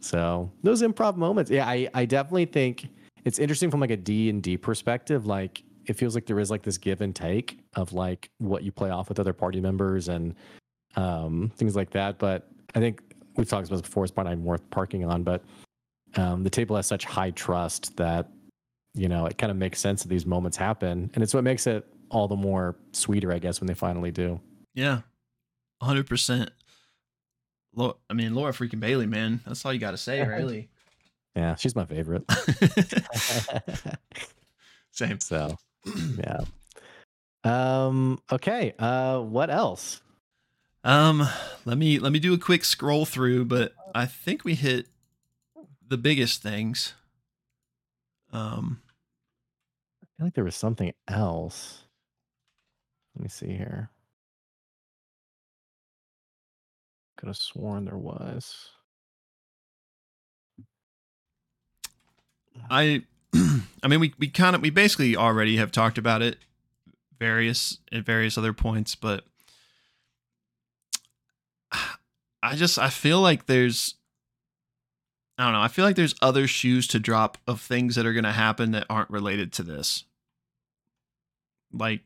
[0.00, 2.88] So those improv moments, yeah, I, I definitely think
[3.24, 5.26] it's interesting from like a D and D perspective.
[5.26, 8.72] Like it feels like there is like this give and take of like what you
[8.72, 10.34] play off with other party members and
[10.96, 12.18] um, things like that.
[12.18, 13.02] But I think
[13.36, 14.04] we've talked about this before.
[14.04, 15.42] It's probably not worth parking on, but
[16.16, 18.28] um, the table has such high trust that
[18.94, 21.66] you know it kind of makes sense that these moments happen, and it's what makes
[21.66, 24.40] it all the more sweeter, I guess, when they finally do.
[24.74, 25.00] yeah,
[25.80, 26.50] hundred percent.
[27.78, 29.40] I mean, Laura freaking Bailey, man.
[29.46, 30.68] That's all you got to say, really.
[31.36, 32.24] Yeah, she's my favorite.
[34.92, 35.20] Same.
[35.20, 35.56] So,
[36.18, 36.40] yeah.
[37.44, 38.20] Um.
[38.32, 38.74] Okay.
[38.78, 39.20] Uh.
[39.20, 40.00] What else?
[40.84, 41.28] Um,
[41.64, 44.86] let me let me do a quick scroll through, but I think we hit
[45.86, 46.94] the biggest things.
[48.32, 48.80] Um,
[50.02, 51.82] I feel like there was something else.
[53.14, 53.90] Let me see here.
[57.18, 58.68] Could have sworn there was.
[62.70, 63.02] I
[63.34, 66.38] I mean we we kind of we basically already have talked about it
[67.18, 69.24] various at various other points, but
[72.42, 73.96] I just I feel like there's
[75.36, 75.60] I don't know.
[75.60, 78.70] I feel like there's other shoes to drop of things that are going to happen
[78.72, 80.04] that aren't related to this.
[81.72, 82.00] Like,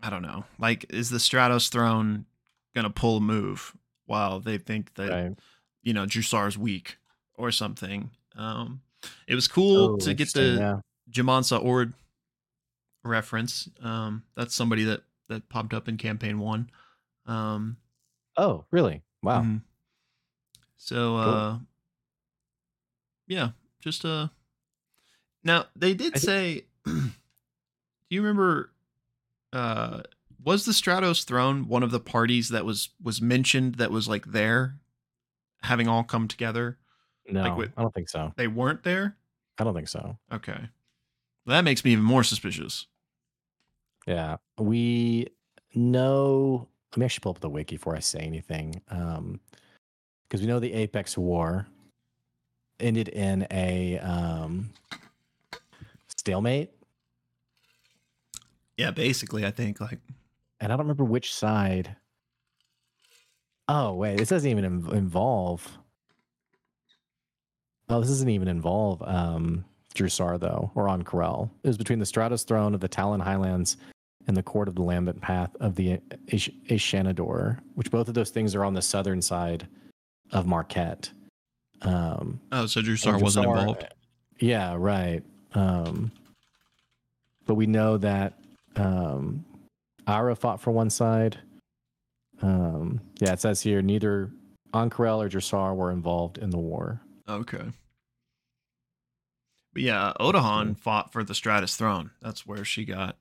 [0.00, 0.44] I don't know.
[0.56, 2.26] Like, is the Stratos throne
[2.72, 3.76] going to pull a move
[4.06, 5.38] while they think that, Right.
[5.82, 6.98] you know, Jrusar's weak
[7.34, 8.10] or something?
[8.36, 8.80] Um,
[9.26, 10.80] it was cool Oh, to get the yeah.
[11.10, 11.92] Jamansa Ord
[13.02, 13.68] reference.
[13.82, 16.70] Um, that's somebody that, that popped up in campaign one.
[17.26, 17.76] Um,
[18.36, 19.02] Oh, really?
[19.22, 19.42] Wow.
[19.42, 19.62] Mhm.
[20.76, 21.58] So uh
[23.28, 23.50] yeah,
[23.80, 24.28] just uh
[25.44, 27.10] now they did I say do
[28.10, 28.72] you remember
[29.52, 30.02] uh
[30.44, 34.26] was the Stratos throne one of the parties that was was mentioned that was like
[34.26, 34.76] there
[35.62, 36.78] having all come together?
[37.28, 38.32] No, what- I don't think so.
[38.36, 39.16] They weren't there?
[39.58, 40.18] I don't think so.
[40.32, 40.68] Okay.
[41.46, 42.86] Well, that makes me even more suspicious.
[44.06, 45.28] Yeah, we
[45.74, 46.68] know.
[46.92, 50.72] Let me actually pull up the wiki before I say anything, because we know the
[50.74, 51.66] Apex War
[52.80, 54.70] ended in a um,
[56.08, 56.70] stalemate,
[58.76, 59.98] Yeah, basically I think like
[60.64, 61.94] and I don't remember which side.
[63.68, 65.78] Oh wait, this doesn't even in- involve.
[67.88, 71.50] Oh, this doesn't even involve um, Jrusar though, or Ank'Harel.
[71.62, 73.76] It was between the Stratos throne of the Talon Highlands
[74.26, 76.00] and the court of the Lambent Path of the
[76.32, 79.68] Ash- Ashanador, which both of those things are on the southern side
[80.32, 80.96] of Marquet.
[81.82, 83.84] Um, oh, so Jrusar wasn't involved.
[84.40, 85.22] Yeah, right.
[85.52, 86.10] Um,
[87.44, 88.38] but we know that
[88.76, 89.44] um,
[90.06, 91.38] Ara fought for one side.
[92.42, 94.30] Um, yeah, it says here neither
[94.72, 97.00] Ank'Harel or Jrusar were involved in the war.
[97.28, 97.64] Okay.
[99.72, 102.10] But yeah, Otohan fought for the Stratus throne.
[102.20, 103.16] That's where she got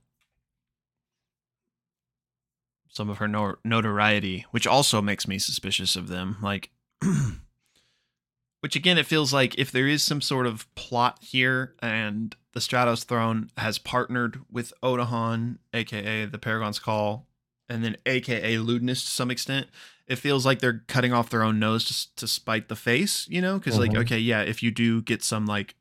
[2.89, 6.37] some of her no- notoriety, which also makes me suspicious of them.
[6.41, 6.69] Like,
[8.61, 12.59] which again, it feels like if there is some sort of plot here and the
[12.59, 17.27] Stratos throne has partnered with Otohan, aka the Paragon's Call,
[17.69, 19.67] and then aka Ludinus to some extent,
[20.07, 23.41] it feels like they're cutting off their own nose to, to spite the face, you
[23.41, 23.57] know?
[23.57, 24.01] Because like, Mhm.
[24.01, 25.75] okay, yeah, if you do get some like,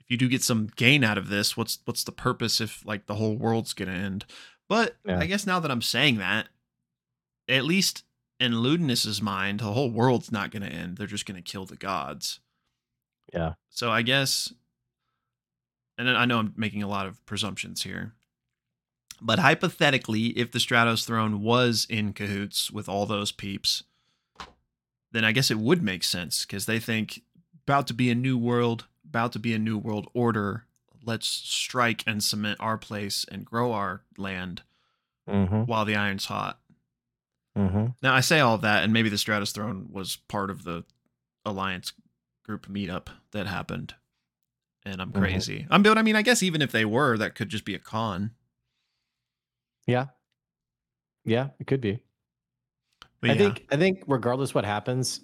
[0.00, 3.06] if you do get some gain out of this, what's what's the purpose if like
[3.06, 4.24] the whole world's gonna end?
[4.68, 5.18] But Yeah.
[5.20, 6.48] I guess now that I'm saying that,
[7.48, 8.04] at least
[8.38, 10.96] in Ludinus's mind, the whole world's not gonna end.
[10.96, 12.40] They're just gonna kill the gods.
[13.32, 13.54] Yeah.
[13.70, 14.52] So I guess,
[15.98, 18.12] and I know I'm making a lot of presumptions here,
[19.20, 23.82] but hypothetically, if the Stratos throne was in cahoots with all those peeps,
[25.12, 27.22] then I guess it would make sense because they think
[27.64, 30.64] about to be a new world, about to be a new world order.
[31.04, 34.62] Let's strike and cement our place and grow our land
[35.28, 35.62] Mm-hmm.
[35.62, 36.60] while the iron's hot.
[37.58, 37.86] Mm-hmm.
[38.00, 40.84] Now I say all of that, and maybe the Stratus Throne was part of the
[41.44, 41.92] Alliance
[42.44, 43.94] group meetup that happened,
[44.86, 45.18] and I'm Mhm.
[45.18, 45.66] crazy.
[45.70, 47.78] I'm, but I mean, I guess even if they were, that could just be a
[47.78, 48.30] con.
[49.86, 50.06] Yeah.
[51.24, 51.98] Yeah, it could be.
[53.20, 53.38] But I yeah.
[53.38, 55.20] think I think regardless what happens,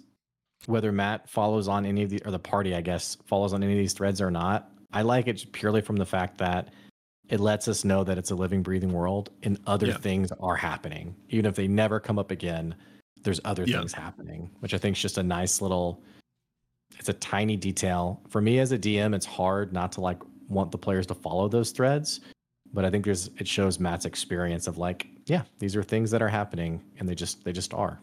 [0.65, 3.73] whether Matt follows on any of the or the party, I guess, follows on any
[3.73, 6.73] of these threads or not, I like it purely from the fact that
[7.29, 9.97] it lets us know that it's a living, breathing world and other Yeah.
[9.97, 11.15] things are happening.
[11.29, 12.75] Even if they never come up again,
[13.21, 13.79] there's other Yeah.
[13.79, 16.03] things happening, which I think is just a nice little
[16.99, 18.21] it's a tiny detail.
[18.29, 21.47] For me as a DM, it's hard not to like want the players to follow
[21.47, 22.19] those threads.
[22.73, 26.21] But I think there's it shows Matt's experience of like, yeah, these are things that
[26.21, 27.99] are happening and they just they just are.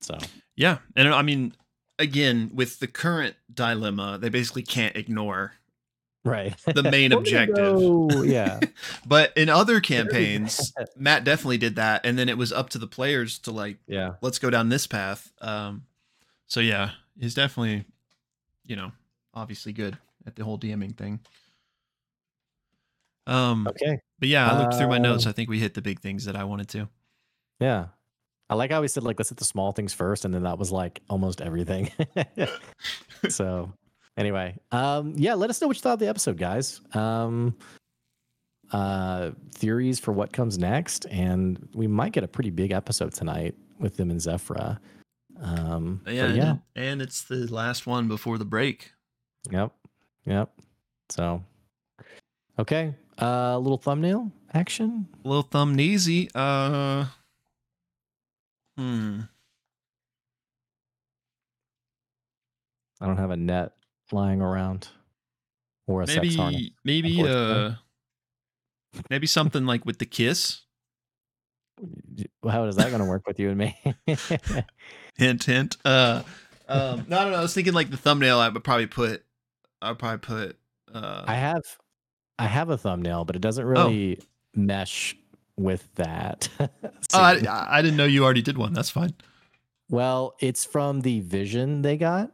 [0.00, 0.16] So
[0.56, 1.54] Yeah, and I mean,
[1.98, 5.52] again, with the current dilemma, they basically can't ignore.
[6.24, 6.54] right.
[6.66, 8.24] The main objective.
[8.26, 8.60] yeah.
[9.06, 12.86] But in other campaigns, Matt definitely did that, and then it was up to the
[12.86, 14.14] players to like, Yeah.
[14.22, 15.32] let's go down this path.
[15.40, 15.84] Um,
[16.46, 17.84] so yeah, he's definitely,
[18.68, 18.92] you know,
[19.34, 21.18] obviously good at the whole DMing thing.
[23.26, 23.98] Um, Okay.
[24.18, 25.26] but yeah, I looked through my notes.
[25.26, 26.88] Uh, I think we hit the big things that I wanted to.
[27.60, 27.86] Yeah.
[28.50, 30.58] I like how we said like let's hit the small things first, and then that
[30.58, 31.90] was like almost everything.
[33.28, 33.70] so
[34.16, 36.80] anyway, um, yeah, let us know what you thought of the episode, guys.
[36.94, 37.54] Um
[38.70, 43.54] uh theories for what comes next, and we might get a pretty big episode tonight
[43.78, 44.78] with them and Zephrah.
[45.40, 46.56] Um Yeah, yeah.
[46.74, 48.92] And, it's the last one before the break.
[49.50, 49.72] Yep.
[50.26, 50.50] Yep.
[51.10, 51.42] So
[52.58, 52.94] okay.
[53.20, 55.08] Uh little thumbnail action.
[55.24, 56.30] A little thumb kneesy.
[56.34, 57.06] Uh,
[58.76, 59.20] hmm.
[63.00, 63.72] I don't have a net
[64.10, 64.88] lying around.
[65.86, 66.70] Or a sex harness.
[66.84, 67.72] Maybe, maybe, uh,
[69.08, 70.62] maybe something like with the kiss.
[72.46, 73.78] How is that going to work with you and me?
[75.18, 75.76] Hint, hint.
[75.84, 76.22] Uh,
[76.70, 77.36] Um, no, no, no.
[77.38, 78.38] I was thinking like the thumbnail.
[78.38, 79.24] I would probably put.
[79.82, 80.56] I would probably put.
[80.92, 81.62] Uh, I have,
[82.38, 84.18] I have a thumbnail, but it doesn't really
[84.54, 85.16] mesh
[85.56, 86.48] with that.
[86.60, 86.68] oh,
[87.14, 87.36] I.
[87.48, 88.72] I I didn't know you already did one.
[88.74, 89.14] That's fine.
[89.88, 92.30] well, it's from the vision they got.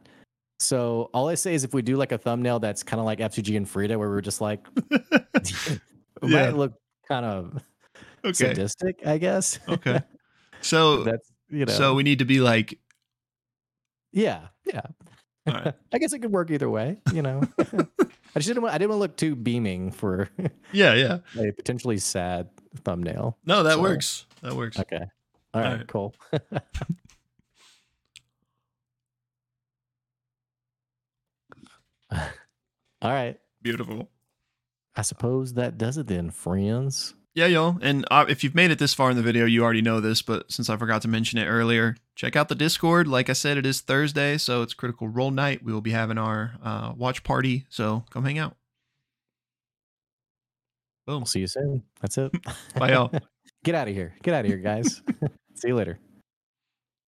[0.59, 3.19] So all I say is if we do like a thumbnail that's kind of like
[3.19, 5.79] FTG and Frida, where we're just like, it
[6.23, 6.45] Yeah.
[6.45, 6.73] might look
[7.07, 7.63] kind of
[8.25, 8.33] okay.
[8.33, 9.59] sadistic, I guess.
[9.67, 10.01] Okay.
[10.61, 11.73] So that's you know.
[11.73, 12.77] so we need to be like.
[14.11, 14.81] yeah, yeah.
[15.47, 15.73] All right.
[15.93, 16.97] I guess it could work either way.
[17.13, 17.41] You know.
[17.59, 18.63] I just didn't.
[18.63, 20.29] Want, I didn't want to look too beaming for
[20.73, 21.19] Yeah, yeah.
[21.39, 22.49] a potentially sad
[22.83, 23.37] thumbnail.
[23.45, 24.25] No, that So- works.
[24.41, 24.79] That works.
[24.79, 25.05] Okay.
[25.53, 25.71] All right.
[25.71, 25.87] Alright.
[25.87, 26.13] Cool.
[32.11, 33.37] All right.
[33.61, 34.09] Beautiful.
[34.95, 37.15] I suppose that does it then, friends.
[37.35, 37.77] Yeah, y'all.
[37.81, 40.21] And uh, if you've made it this far in the video, you already know this,
[40.21, 43.09] but since I forgot to mention it earlier, check out the Discord.
[43.09, 45.61] Like I said, it is Thursday, so it's Critical Role Night.
[45.61, 48.55] We will be having our uh, watch party, so come hang out.
[51.05, 51.17] Boom.
[51.17, 51.83] We'll see you soon.
[51.99, 52.31] That's it.
[52.75, 53.11] Bye, y'all.
[53.65, 54.15] Get out of here.
[54.23, 55.01] Get out of here, guys.
[55.55, 55.99] see you later.